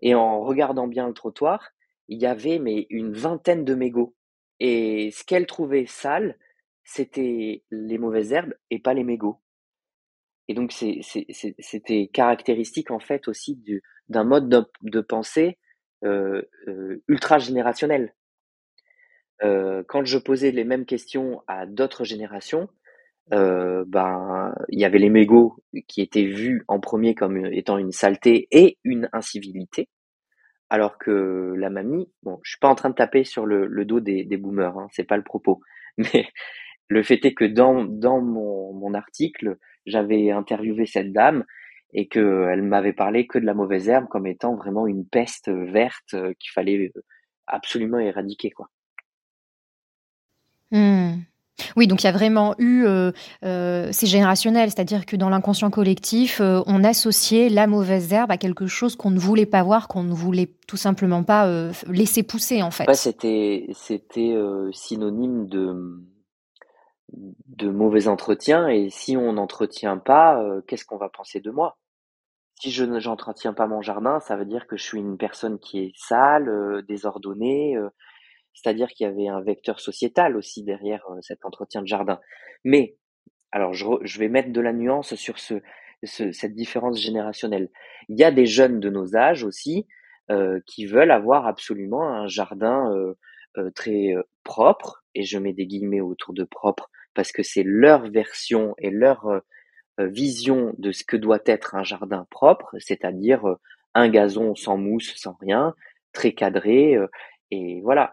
[0.01, 1.71] Et en regardant bien le trottoir,
[2.09, 4.15] il y avait mais une vingtaine de mégots.
[4.61, 6.39] Et ce qu'elle trouvait sale,
[6.85, 9.41] c'était les mauvaises herbes et pas les mégots.
[10.49, 13.63] Et donc c'était caractéristique en fait aussi
[14.09, 14.49] d'un mode
[14.83, 15.64] de, pensée euh,
[17.09, 18.13] ultra générationnel.
[19.43, 22.69] Euh, quand je posais les mêmes questions à d'autres générations,
[23.33, 25.57] euh, ben il y avait les mégots
[25.89, 29.89] qui étaient vus en premier comme étant une saleté et une incivilité,
[30.71, 34.01] alors que la mamie, bon, je suis pas en train de taper sur le, dos
[34.01, 35.61] des, des boomers, hein, c'est pas le propos,
[35.99, 36.29] mais
[36.89, 41.45] le fait est que dans dans mon, mon article, j'avais interviewé cette dame
[41.95, 46.15] et qu'elle m'avait parlé que de la mauvaise herbe comme étant vraiment une peste verte
[46.15, 46.93] euh, qu'il fallait
[47.47, 48.69] absolument éradiquer, quoi.
[50.71, 51.21] Mmh.
[51.77, 53.13] Oui, donc il y a vraiment eu, euh,
[53.45, 58.37] euh, c'est générationnel, c'est-à-dire que dans l'inconscient collectif, euh, on associait la mauvaise herbe à
[58.37, 61.49] quelque chose qu'on ne voulait pas voir, qu'on ne voulait tout simplement pas
[61.89, 62.93] laisser pousser en fait.
[62.95, 64.35] c'était c'était
[64.73, 66.03] synonyme de
[67.13, 71.77] de mauvais entretien et si on n'entretient pas, qu'est-ce qu'on va penser de moi?
[72.65, 75.81] Si je n'entretiens pas mon jardin, ça veut dire que je suis une personne qui
[75.81, 77.77] est sale, désordonnée,
[78.55, 82.21] c'est-à-dire qu'il y avait un vecteur sociétal aussi derrière euh, cet entretien de jardin.
[82.65, 82.97] Mais,
[83.53, 85.61] alors je, vais mettre de la nuance sur ce,
[86.05, 87.69] cette différence générationnelle.
[88.09, 89.87] Il y a des jeunes de nos âges aussi
[90.31, 92.91] euh, qui veulent avoir absolument un jardin
[93.59, 98.11] euh, très propre, et je mets des guillemets autour de propre parce que c'est leur
[98.11, 99.43] version et leur
[99.99, 103.43] vision de ce que doit être un jardin propre, c'est-à-dire
[103.95, 105.75] un gazon sans mousse, sans rien,
[106.13, 106.99] très cadré,
[107.51, 108.13] et voilà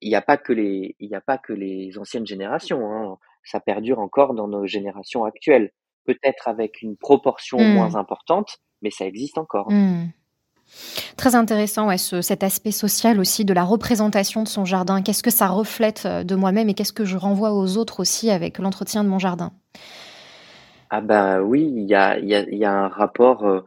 [0.00, 2.92] il n'y a pas que les, il n'y a pas que les anciennes générations.
[2.92, 3.16] Hein.
[3.44, 5.72] Ça perdure encore dans nos générations actuelles.
[6.04, 7.74] Peut-être avec une proportion mmh.
[7.74, 9.70] moins importante, mais ça existe encore.
[9.70, 10.10] Mmh.
[11.16, 15.02] Très intéressant, ouais, cet aspect social aussi de la représentation de son jardin.
[15.02, 18.30] Qu'est-ce que ça reflète euh, de moi-même et qu'est-ce que je renvoie aux autres aussi
[18.30, 19.52] avec l'entretien de mon jardin?
[20.90, 23.64] Ah ben oui, il y a, y, a, y a, un rapport, euh,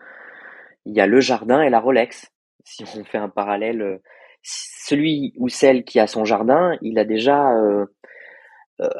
[0.86, 2.32] il y a le jardin et la Rolex.
[2.66, 3.98] Si on fait un parallèle euh,
[4.42, 7.86] celui ou celle qui a son jardin, il a déjà euh,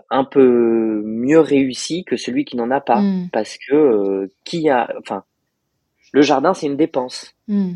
[0.10, 3.30] un peu mieux réussi que celui qui n'en a pas, mmh.
[3.34, 5.26] parce que euh, qui a, enfin,
[6.14, 7.36] le jardin c'est une dépense.
[7.48, 7.74] Mmh.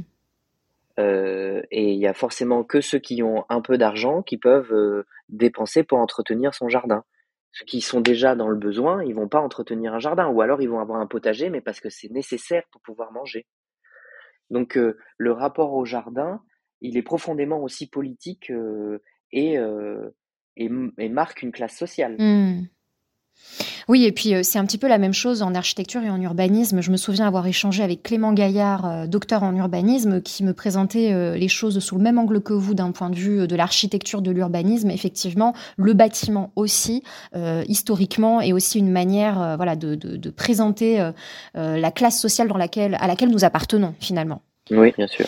[0.97, 5.83] et il y a forcément que ceux qui ont un peu d'argent qui peuvent dépenser
[5.83, 7.03] pour entretenir son jardin.
[7.57, 10.61] Ceux qui sont déjà dans le besoin, ils vont pas entretenir un jardin, ou alors
[10.61, 13.47] ils vont avoir un potager, mais parce que c'est nécessaire pour pouvoir manger.
[14.51, 14.77] Donc
[15.17, 16.43] le rapport au jardin,
[16.81, 18.51] il est profondément aussi politique
[19.31, 19.57] et,
[20.55, 22.15] et, marque une classe sociale.
[22.19, 22.67] Mmh.
[23.87, 26.81] Oui, et puis c'est un petit peu la même chose en architecture et en urbanisme.
[26.81, 31.47] Je me souviens avoir échangé avec Clément Gaillard, docteur en urbanisme, qui me présentait les
[31.47, 34.91] choses sous le même angle que vous d'un point de vue de l'architecture, de l'urbanisme.
[34.91, 37.01] Effectivement, le bâtiment aussi,
[37.67, 41.11] historiquement, est aussi une manière voilà, de, de présenter
[41.55, 44.41] la classe sociale dans laquelle, à laquelle nous appartenons finalement.
[44.69, 45.25] Oui, bien sûr.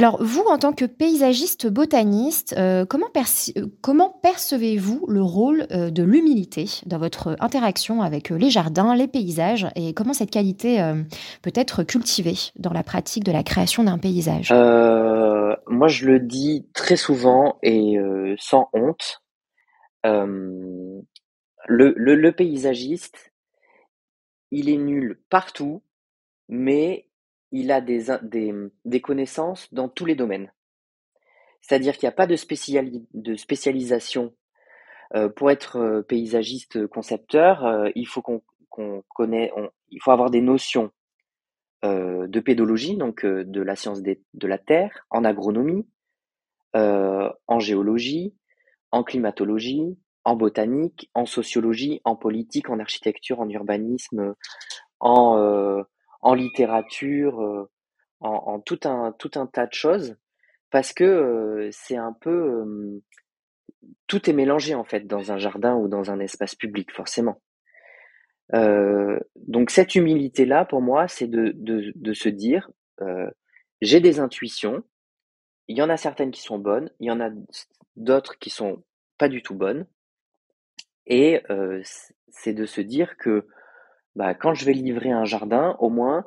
[0.00, 5.90] Alors, vous, en tant que paysagiste botaniste, euh, comment, euh, comment percevez-vous le rôle euh,
[5.90, 10.78] de l'humilité dans votre interaction avec les jardins, les paysages, et comment cette qualité
[11.42, 14.50] peut être cultivée dans la pratique de la création d'un paysage?
[14.50, 17.98] Moi, je le dis très souvent et
[18.38, 19.20] sans honte.
[20.02, 21.04] Le,
[21.68, 23.34] le paysagiste,
[24.50, 25.82] il est nul partout,
[26.48, 27.09] mais
[27.52, 30.52] il a des, connaissances dans tous les domaines.
[31.60, 34.34] C'est-à-dire qu'il n'y a pas de, spécialisation.
[35.16, 38.42] Euh, pour être euh, paysagiste concepteur, euh, il faut qu'on
[39.08, 39.52] connaît,
[39.90, 40.92] il faut avoir des notions
[41.82, 45.86] de pédologie, donc de la science de la terre, en agronomie,
[46.74, 48.34] en géologie,
[48.92, 54.34] en climatologie, en botanique, en sociologie, en politique, en architecture, en urbanisme,
[55.00, 55.84] en
[56.22, 57.70] en littérature, euh,
[58.20, 60.16] en, tout un tout un tas de choses,
[60.70, 63.00] parce que euh, c'est un peu
[64.06, 67.40] tout est mélangé en fait dans un jardin ou dans un espace public forcément.
[68.52, 72.68] Euh, donc cette humilité là pour moi c'est de, de, de, se dire
[73.80, 74.82] j'ai des intuitions,
[75.68, 77.30] il y en a certaines qui sont bonnes, il y en a
[77.96, 78.82] d'autres qui sont
[79.18, 79.86] pas du tout bonnes,
[81.06, 81.42] et
[82.28, 83.46] c'est de se dire que
[84.16, 86.24] bah, quand je vais livrer un jardin, au moins,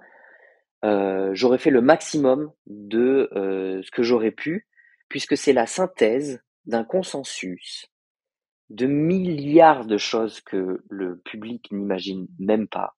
[0.84, 4.68] euh, j'aurais fait le maximum de euh, ce que j'aurais pu,
[5.10, 7.88] puisque c'est la synthèse d'un consensus
[8.70, 12.96] de milliards de choses que le public n'imagine même pas.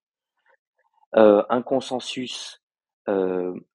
[1.16, 2.62] Euh, un consensus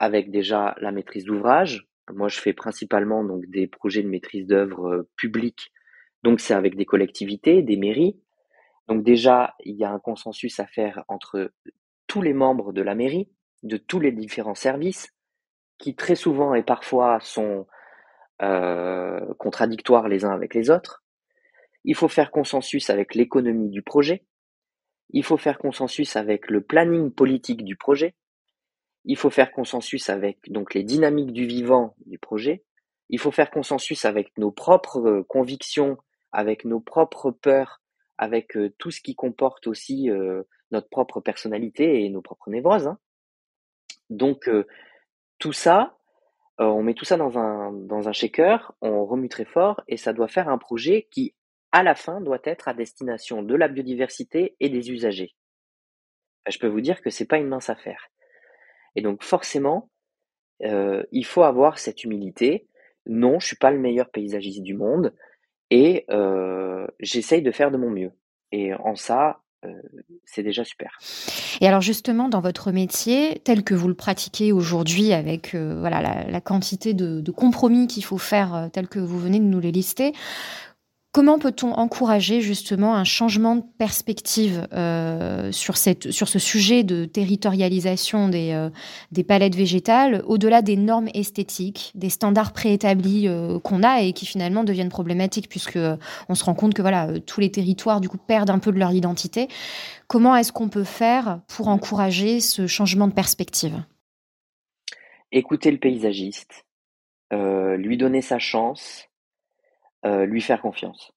[0.01, 1.87] avec déjà la maîtrise d'ouvrage.
[2.13, 5.73] Moi, je fais principalement donc des projets de maîtrise d'œuvre publique,
[6.25, 8.21] donc c'est avec des collectivités, des mairies.
[8.91, 11.53] Donc déjà, il y a un consensus à faire entre
[12.09, 13.31] tous les membres de la mairie,
[13.63, 15.15] de tous les différents services,
[15.79, 17.69] qui très souvent et parfois sont
[18.43, 21.05] euh, contradictoires les uns avec les autres.
[21.85, 24.25] Il faut faire consensus avec l'économie du projet.
[25.11, 28.17] Il faut faire consensus avec le planning politique du projet.
[29.05, 32.65] Il faut faire consensus avec donc les dynamiques du vivant du projet.
[33.09, 35.97] Il faut faire consensus avec nos propres euh, convictions,
[36.33, 37.81] avec nos propres peurs
[38.21, 40.11] avec tout ce qui comporte aussi
[40.71, 42.87] notre propre personnalité et nos propres névroses.
[42.87, 42.99] Hein.
[44.11, 44.49] Donc
[45.39, 45.97] tout ça,
[46.59, 50.29] on met tout ça dans un, dans shaker, on remue très fort et ça doit
[50.29, 51.35] faire un projet qui,
[51.73, 55.35] à la fin, doit être à destination de la biodiversité et des usagers.
[56.47, 58.11] Je peux vous dire que c'est pas une mince affaire.
[58.97, 59.89] Et donc forcément,
[60.61, 62.69] il faut avoir cette humilité.
[63.07, 65.15] Non, je suis pas le meilleur paysagiste du monde
[65.71, 66.07] et
[67.01, 68.13] j'essaye de faire de mon mieux.
[68.53, 69.41] Et en ça,
[70.25, 70.99] c'est déjà super.
[71.61, 76.41] Et alors justement, dans votre métier, tel que vous le pratiquez aujourd'hui, avec voilà la,
[76.41, 80.13] quantité de, de compromis qu'il faut faire, tel que vous venez de nous les lister,
[81.13, 88.53] Comment peut-on encourager justement un changement de perspective euh, sur, ce sujet de territorialisation des,
[88.53, 88.71] euh,
[89.11, 94.25] des palettes végétales, au-delà des normes esthétiques, des standards préétablis euh, qu'on a et qui
[94.25, 95.81] finalement deviennent problématiques puisque
[96.29, 98.79] on se rend compte que voilà tous les territoires du coup perdent un peu de
[98.79, 99.49] leur identité.
[100.07, 103.83] Comment est-ce qu'on peut faire pour encourager ce changement de perspective?
[105.33, 106.67] Écouter le paysagiste,
[107.33, 109.10] lui donner sa chance
[110.07, 111.13] euh, lui faire confiance.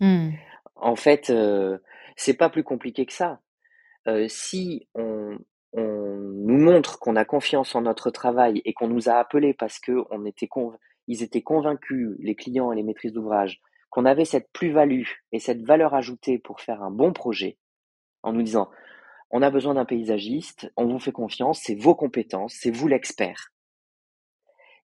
[0.00, 0.30] Mmh.
[0.76, 1.78] En fait, euh,
[2.16, 3.40] c'est pas plus compliqué que ça.
[4.06, 5.38] Euh, si on,
[5.72, 9.78] on, nous montre qu'on a confiance en notre travail et qu'on nous a appelés parce
[9.78, 10.48] que on était
[11.06, 13.60] ils étaient convaincus, les clients et les maîtrises d'ouvrage,
[13.90, 17.58] qu'on avait cette plus-value et cette valeur ajoutée pour faire un bon projet,
[18.22, 18.70] en nous disant
[19.30, 23.52] on a besoin d'un paysagiste, on vous fait confiance, c'est vos compétences, c'est vous l'expert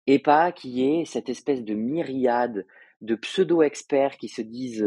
[0.07, 2.65] et pas qu'il y ait cette espèce de myriade
[3.01, 4.85] de pseudo-experts qui se disent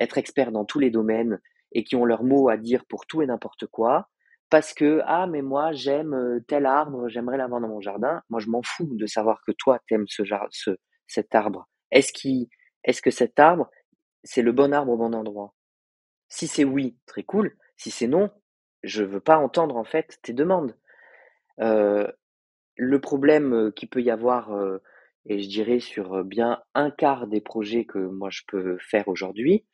[0.00, 1.40] être experts dans tous les domaines
[1.72, 4.08] et qui ont leur mot à dire pour tout et n'importe quoi,
[4.50, 8.22] parce que ah mais moi j'aime tel arbre, j'aimerais l'avoir dans mon jardin.
[8.30, 10.70] Moi je m'en fous de savoir que toi t'aimes ce, ce
[11.06, 11.66] cet arbre.
[11.90, 12.48] Est-ce qui
[12.84, 13.68] est-ce que cet arbre
[14.24, 15.54] c'est le bon arbre au bon endroit?
[16.28, 17.56] Si c'est oui, très cool.
[17.76, 18.30] Si c'est non,
[18.82, 20.76] je veux pas entendre en fait tes demandes.
[22.76, 24.50] Le problème qui peut y avoir,
[25.24, 29.64] et je dirais sur bien un quart des projets que moi je peux faire aujourd'hui,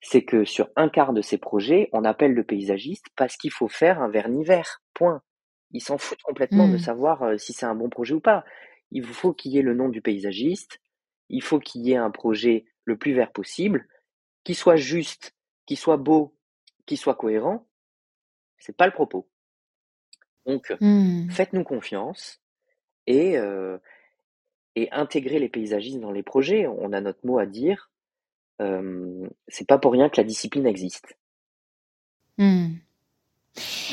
[0.00, 3.68] c'est que sur un quart de ces projets, on appelle le paysagiste parce qu'il faut
[3.68, 4.82] faire un vernis vert.
[4.94, 5.22] Point.
[5.70, 6.80] Il s'en fout complètement de mmh.
[6.80, 8.44] savoir si c'est un bon projet ou pas.
[8.90, 10.80] Il faut qu'il y ait le nom du paysagiste.
[11.28, 13.86] Il faut qu'il y ait un projet le plus vert possible,
[14.44, 15.34] qui soit juste,
[15.66, 16.36] qui soit beau,
[16.84, 17.66] qui soit cohérent.
[18.58, 19.30] C'est pas le propos.
[20.46, 21.30] Donc, mmh.
[21.30, 22.40] faites-nous confiance
[23.06, 23.36] et,
[24.76, 26.66] et intégrez les paysagistes dans les projets.
[26.66, 27.90] On a notre mot à dire.
[29.48, 31.16] c'est pas pour rien que la discipline existe.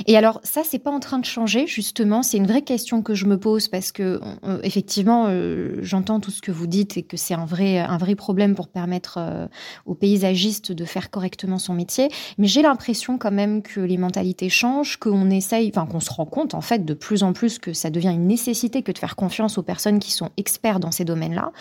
[0.10, 2.24] Et alors ça, c'est pas en train de changer justement.
[2.24, 6.32] C'est une vraie question que je me pose parce que euh, effectivement, euh, j'entends tout
[6.32, 9.46] ce que vous dites et que c'est un vrai un vrai problème pour permettre euh,
[9.86, 12.10] aux paysagistes de faire correctement son métier.
[12.40, 16.26] Mais j'ai l'impression quand même que les mentalités changent, qu'on essaye, enfin qu'on se rend
[16.26, 19.16] compte en fait de plus en plus que ça devient une nécessité que de faire
[19.16, 21.52] confiance aux personnes qui sont experts dans ces domaines-là.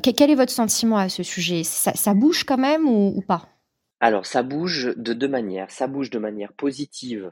[0.00, 1.62] quel est votre sentiment à ce sujet?
[1.62, 3.46] Ça, bouge quand même ou pas?
[4.00, 5.70] Alors ça bouge de deux manières.
[5.70, 7.30] Ça bouge de manière positive,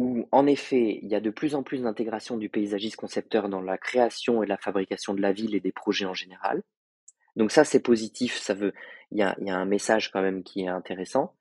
[0.00, 3.60] où en effet, il y a de plus en plus d'intégration du paysagiste concepteur dans
[3.60, 6.62] la création et la fabrication de la ville et des projets en général.
[7.36, 8.72] Donc ça, c'est positif, ça veut,
[9.10, 11.34] il y a, un message quand même qui est intéressant.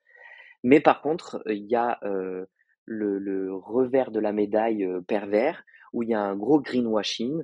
[0.64, 2.48] Mais par contre, il y a euh,
[2.84, 7.44] le, revers de la médaille euh, pervers, où il y a un gros greenwashing,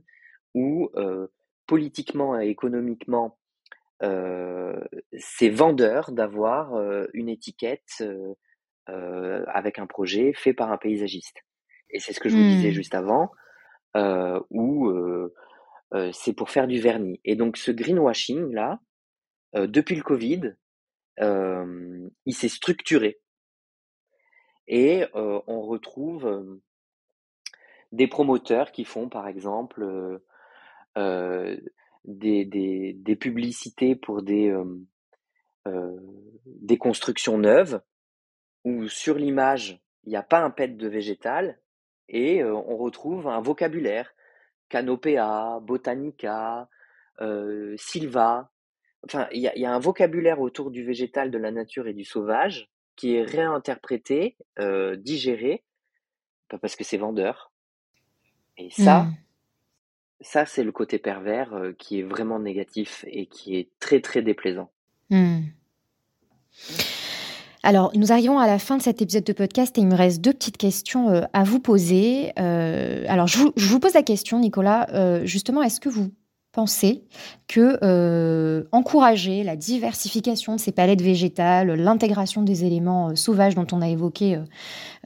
[0.53, 1.27] où euh,
[1.65, 3.37] politiquement et économiquement,
[5.17, 6.77] c'est vendeur d'avoir
[7.13, 8.03] une étiquette
[8.87, 11.43] avec un projet fait par un paysagiste.
[11.89, 12.73] Et c'est ce que je vous disais mmh.
[12.73, 13.31] juste avant,
[14.49, 14.91] où
[16.11, 17.19] c'est pour faire du vernis.
[17.23, 18.79] Et donc ce greenwashing là,
[19.53, 20.55] depuis le Covid,
[21.19, 23.19] il s'est structuré.
[24.67, 26.59] Et on retrouve
[27.91, 30.19] des promoteurs qui font par exemple
[32.07, 34.63] des, des, des publicités pour des, euh,
[35.67, 35.97] euh,
[36.45, 37.81] des constructions neuves
[38.65, 41.59] où sur l'image, il n'y a pas un pet de végétal
[42.09, 44.11] et euh, on retrouve un vocabulaire.
[44.67, 46.67] Canopea, Botanica,
[47.21, 48.49] euh, Silva.
[49.05, 51.93] Enfin, il y a, y a, un vocabulaire autour du végétal, de la nature et
[51.93, 55.63] du sauvage qui est réinterprété, euh, digéré,
[56.61, 57.51] parce que c'est vendeur.
[58.57, 59.15] Et ça, mmh
[60.21, 64.71] ça, c'est le côté pervers qui est vraiment négatif et qui est très très déplaisant.
[65.09, 65.41] Hmm.
[67.65, 70.21] Alors, nous arrivons à la fin de cet épisode de podcast et il me reste
[70.21, 72.31] deux petites questions à vous poser.
[72.37, 74.87] alors, je vous, pose la question, Nicolas.
[75.25, 76.11] justement, est-ce que vous
[76.55, 77.03] penser
[77.49, 83.67] que euh, encourager la diversification de ces palettes végétales, l'intégration des éléments euh, sauvages dont
[83.73, 84.39] on a évoqué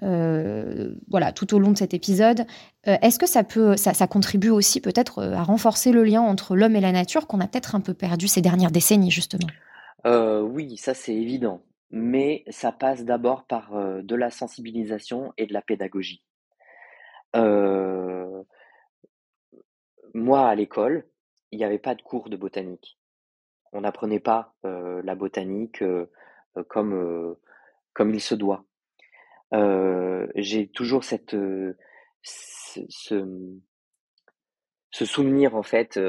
[0.03, 2.45] euh, voilà, tout au long de cet épisode,
[2.86, 6.76] est-ce que ça, peut, ça, ça contribue aussi peut-être à renforcer le lien entre l'homme
[6.76, 9.47] et la nature qu'on a peut-être un peu perdu ces dernières décennies justement?
[10.05, 15.61] Oui, ça c'est évident, mais ça passe d'abord par de la sensibilisation et de la
[15.61, 16.23] pédagogie.
[20.13, 21.07] moi, à l'école,
[21.51, 22.99] il n'y avait pas de cours de botanique.
[23.71, 25.83] On n'apprenait pas la botanique
[26.67, 27.35] comme,
[27.93, 28.65] comme il se doit.
[30.35, 31.35] j'ai toujours cette,
[32.21, 32.81] ce,
[34.91, 35.99] ce, souvenir en fait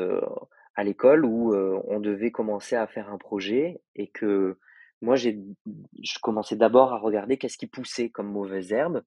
[0.75, 4.59] à l'école où on devait commencer à faire un projet et que
[5.03, 5.39] moi j'ai
[6.03, 9.03] je commençais d'abord à regarder qu'est-ce qui poussait comme mauvaise herbe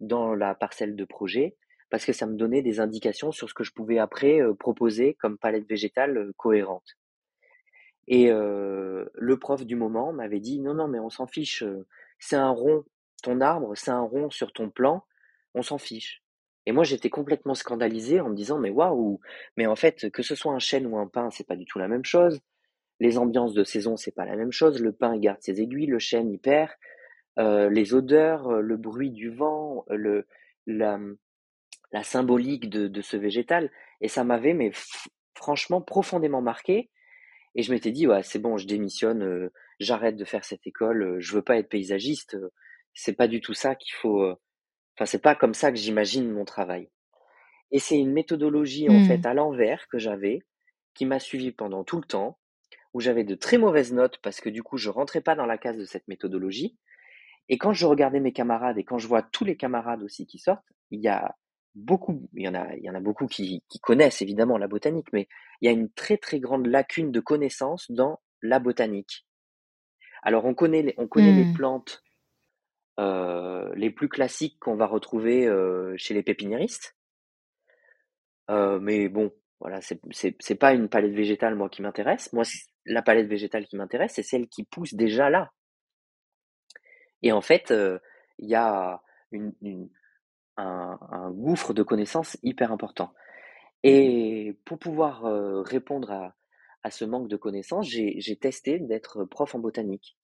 [0.00, 1.56] dans la parcelle de projet
[1.90, 5.38] parce que ça me donnait des indications sur ce que je pouvais après proposer comme
[5.38, 6.96] palette végétale cohérente.
[8.08, 11.64] Et le prof du moment m'avait dit non non mais on s'en fiche,
[12.18, 12.84] c'est un rond,
[13.22, 15.04] ton arbre c'est un rond sur ton plan,
[15.54, 16.22] on s'en fiche.
[16.66, 19.20] Et moi j'étais complètement scandalisé en me disant mais waouh,
[19.56, 21.78] mais en fait que ce soit un chêne ou un pin c'est pas du tout
[21.78, 22.40] la même chose.
[23.00, 24.80] Les ambiances de saison c'est pas la même chose.
[24.80, 26.70] Le pin il garde ses aiguilles, le chêne il perd.
[27.36, 30.26] les odeurs, le bruit du vent, le
[30.66, 30.98] la,
[31.94, 33.70] la symbolique de, ce végétal.
[34.00, 34.72] Et ça m'avait, mais
[35.36, 36.90] franchement, profondément marqué.
[37.54, 41.02] Et je m'étais dit, ouais, c'est bon, je démissionne, euh, j'arrête de faire cette école,
[41.02, 42.34] euh, je veux pas être paysagiste.
[42.34, 42.52] Euh,
[42.94, 44.22] c'est pas du tout ça qu'il faut.
[44.96, 46.90] Enfin, c'est pas comme ça que j'imagine mon travail.
[47.70, 49.26] Et c'est une méthodologie en fait mmh.
[49.26, 50.42] à l'envers que j'avais,
[50.94, 52.38] qui m'a suivi pendant tout le temps,
[52.94, 55.58] où j'avais de très mauvaises notes parce que du coup je rentrais pas dans la
[55.58, 56.76] case de cette méthodologie.
[57.48, 60.38] Et quand je regardais mes camarades et quand je vois tous les camarades aussi qui
[60.38, 61.36] sortent, il y a
[61.74, 64.68] beaucoup, il y en a, il y en a beaucoup qui, qui connaissent évidemment la
[64.68, 65.28] botanique, mais
[65.60, 69.26] il y a une très très grande lacune de connaissances dans la botanique.
[70.24, 71.52] Alors on connaît, les- on connaît les Hmm.
[71.54, 72.02] plantes
[73.00, 76.96] euh, les plus classiques qu'on va retrouver euh, chez les pépiniéristes,
[78.50, 82.32] Euh, mais bon, voilà, c'est pas une palette végétale moi qui m'intéresse.
[82.32, 82.44] Moi,
[82.86, 85.52] la palette végétale qui m'intéresse, c'est celle qui pousse déjà là.
[87.22, 87.98] Et en fait, euh,
[88.38, 89.90] il y a une, une-
[90.56, 93.12] un, un gouffre de connaissances hyper important.
[93.82, 96.36] Et pour pouvoir euh, répondre à,
[96.84, 100.16] à ce manque de connaissances, j'ai testé d'être prof en botanique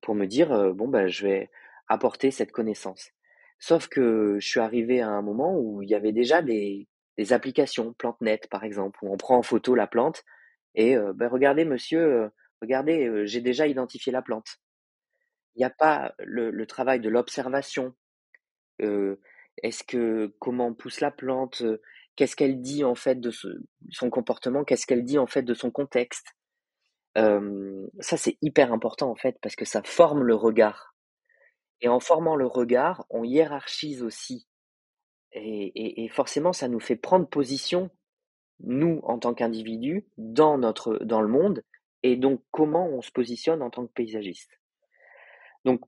[0.00, 1.50] pour me dire, euh, bon, ben, je vais
[1.88, 3.10] apporter cette connaissance.
[3.58, 7.32] Sauf que je suis arrivé à un moment où il y avait déjà des, des
[7.32, 10.24] applications, PlanteNet par exemple, où on prend en photo la plante
[10.74, 14.58] et euh, ben, regardez monsieur, regardez, euh, j'ai déjà identifié la plante.
[15.54, 17.94] Il n'y a pas le, le travail de l'observation.
[19.62, 21.62] Est-ce que comment pousse la plante
[22.16, 25.70] Qu'est-ce qu'elle dit en fait de son comportement Qu'est-ce qu'elle dit en fait de son
[25.70, 26.34] contexte?
[28.00, 30.94] Ça c'est hyper important en fait parce que ça forme le regard.
[31.80, 34.46] Et en formant le regard, on hiérarchise aussi.
[35.32, 37.90] Et, et- et forcément, ça nous fait prendre position,
[38.62, 41.64] nous, en tant qu'individus, dans notre, dans le monde,
[42.02, 44.58] et donc comment on se positionne en tant que paysagiste.
[45.64, 45.82] Donc,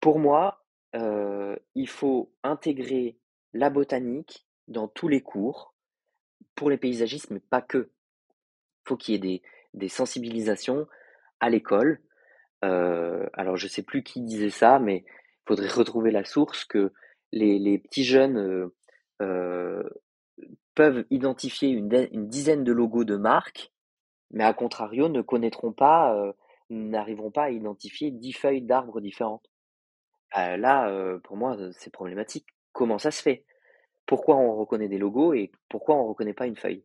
[0.00, 0.64] pour moi,
[0.94, 3.18] euh, il faut intégrer
[3.52, 5.74] la botanique dans tous les cours,
[6.54, 7.90] pour les paysagistes, mais pas que.
[8.84, 9.42] Il faut qu'il y ait des,
[9.74, 10.86] des sensibilisations
[11.40, 12.00] à l'école.
[12.64, 16.92] Euh, alors, je sais plus qui disait ça, mais il faudrait retrouver la source que
[17.32, 18.70] les, les petits jeunes
[19.22, 19.82] euh,
[20.74, 23.72] peuvent identifier une, di- une dizaine de logos de marques,
[24.30, 26.32] mais à contrario ne connaîtront pas, euh,
[26.70, 29.48] n'arriveront pas à identifier dix feuilles d'arbres différentes.
[30.36, 32.46] Euh, là, euh, pour moi, c'est problématique.
[32.72, 33.44] Comment ça se fait?
[34.06, 36.84] Pourquoi on reconnaît des logos et pourquoi on reconnaît pas une feuille?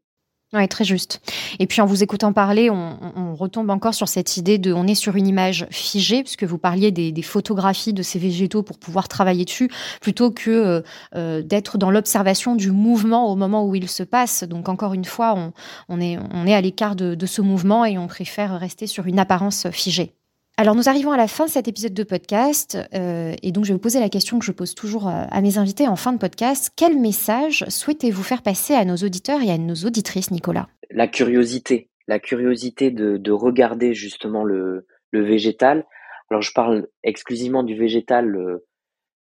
[0.54, 1.20] Ouais, très juste.
[1.58, 4.72] Et puis en vous écoutant parler, on, on- on retombe encore sur cette idée de
[4.72, 8.62] on est sur une image figée, puisque vous parliez des, des photographies de ces végétaux
[8.62, 10.82] pour pouvoir travailler dessus, plutôt que euh,
[11.16, 14.44] euh, d'être dans l'observation du mouvement au moment où il se passe.
[14.44, 15.54] Donc encore une fois, on,
[15.90, 19.08] on est, on est à l'écart de, de ce mouvement et on préfère rester sur
[19.08, 20.14] une apparence figée.
[20.56, 23.70] Alors nous arrivons à la fin de cet épisode de podcast euh, et donc je
[23.70, 26.14] vais vous poser la question que je pose toujours euh, à mes invités en fin
[26.14, 26.72] de podcast.
[26.76, 30.68] Quel message souhaitez-vous faire passer à nos auditeurs et à nos auditrices, Nicolas?
[30.92, 35.88] La curiosité, la curiosité de, de regarder justement le, végétal.
[36.30, 38.64] Alors je parle exclusivement du végétal, euh,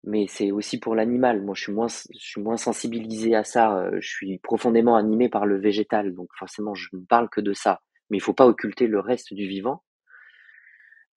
[0.03, 1.41] mais c'est aussi pour l'animal.
[1.41, 3.89] Moi, je suis moins, je suis moins sensibilisé à ça.
[3.99, 7.81] Je suis profondément animé par le végétal, donc forcément, je ne parle que de ça.
[8.11, 9.81] Mais il faut pas occulter le reste du vivant.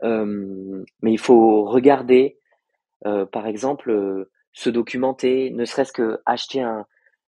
[0.03, 2.39] Euh, mais il faut regarder,
[3.07, 6.87] euh, par exemple, euh, se documenter, ne serait-ce que acheter un,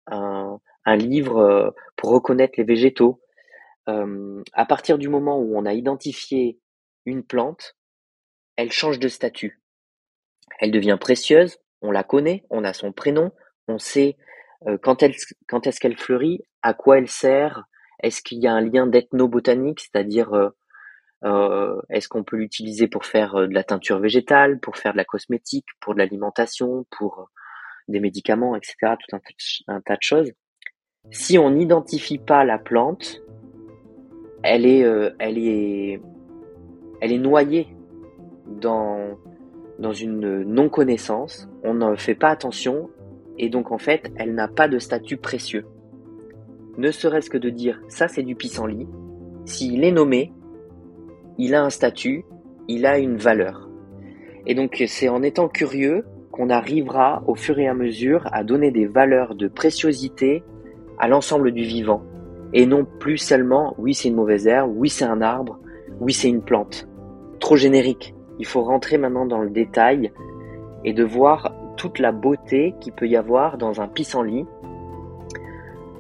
[0.08, 3.22] un, un livre pour reconnaître les végétaux.
[4.54, 6.60] À partir du moment où on a identifié
[7.06, 7.76] une plante,
[8.56, 9.64] elle change de statut.
[10.60, 13.32] Elle devient précieuse, on la connaît, on a son prénom,
[13.68, 14.16] on sait
[14.84, 15.04] quand,
[15.48, 17.64] quand est-ce qu'elle fleurit, à quoi elle sert,
[18.04, 20.52] est-ce qu'il y a un lien d'ethnobotanique, c'est-à-dire
[21.26, 24.98] euh, est-ce qu'on peut l'utiliser pour faire euh, de la teinture végétale, pour faire de
[24.98, 27.24] la cosmétique, pour de l'alimentation, pour euh,
[27.88, 29.18] des médicaments, etc., tout
[29.68, 30.32] un tas de choses.
[31.12, 33.22] Si on n'identifie pas la plante,
[34.44, 36.02] elle est, euh, elle est,
[37.02, 37.68] elle est noyée
[38.48, 39.18] dans,
[39.80, 41.50] dans une non-connaissance.
[41.64, 42.90] On ne fait pas attention
[43.38, 45.66] et donc en fait, elle n'a pas de statut précieux.
[46.78, 48.88] Ne serait-ce que de dire ça c'est du pissenlit,
[49.46, 50.32] s'il est nommé,
[51.40, 52.26] il a un statut,
[52.68, 53.70] il a une valeur.
[54.46, 58.70] Et donc c'est en étant curieux qu'on arrivera au fur et à mesure à donner
[58.72, 60.44] des valeurs de préciosité
[61.00, 62.04] à l'ensemble du vivant
[62.54, 65.60] et non plus seulement oui c'est une mauvaise herbe, oui c'est un arbre,
[66.00, 66.88] oui c'est une plante.
[67.40, 68.14] Trop générique.
[68.38, 70.12] Il faut rentrer maintenant dans le détail
[70.84, 74.46] et de voir toute la beauté qu'il peut y avoir dans un pissenlit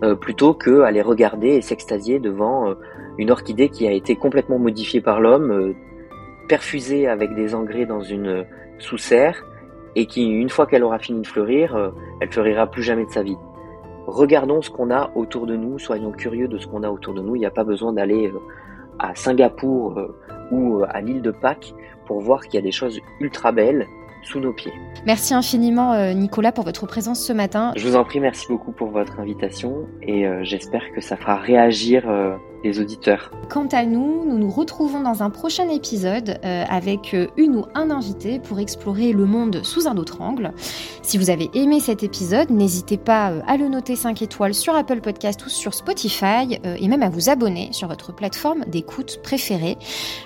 [0.03, 2.73] euh, plutôt que aller regarder et s'extasier devant euh,
[3.19, 5.73] une orchidée qui a été complètement modifiée par l'homme, euh,
[6.47, 8.43] perfusée avec des engrais dans une euh,
[8.79, 9.45] sous-serre
[9.95, 11.89] et qui une fois qu'elle aura fini de fleurir, euh,
[12.21, 13.37] elle fleurira plus jamais de sa vie
[14.07, 17.21] regardons ce qu'on a autour de nous, soyons curieux de ce qu'on a autour de
[17.21, 17.35] nous.
[17.35, 18.31] Il n'y a pas besoin d'aller
[18.97, 20.01] à Singapour
[20.49, 21.75] ou à l'île de Pâques
[22.07, 23.85] pour voir qu'il y a des choses ultra belles
[24.23, 24.73] sous nos pieds.
[25.05, 27.71] Merci infiniment Nicolas pour votre présence ce matin.
[27.75, 32.09] Je vous en prie, merci beaucoup pour votre invitation et j'espère que ça fera réagir
[33.49, 37.65] Quant à nous, nous nous retrouvons dans un prochain épisode euh, avec euh, une ou
[37.73, 40.51] un invité pour explorer le monde sous un autre angle.
[41.01, 45.01] Si vous avez aimé cet épisode, n'hésitez pas à le noter 5 étoiles sur Apple
[45.01, 49.77] Podcast ou sur Spotify et même à vous abonner sur votre plateforme d'écoute préférée.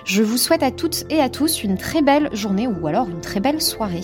[0.04, 3.20] Je vous souhaite à toutes et à tous une très belle journée ou alors une
[3.20, 4.02] très belle soirée.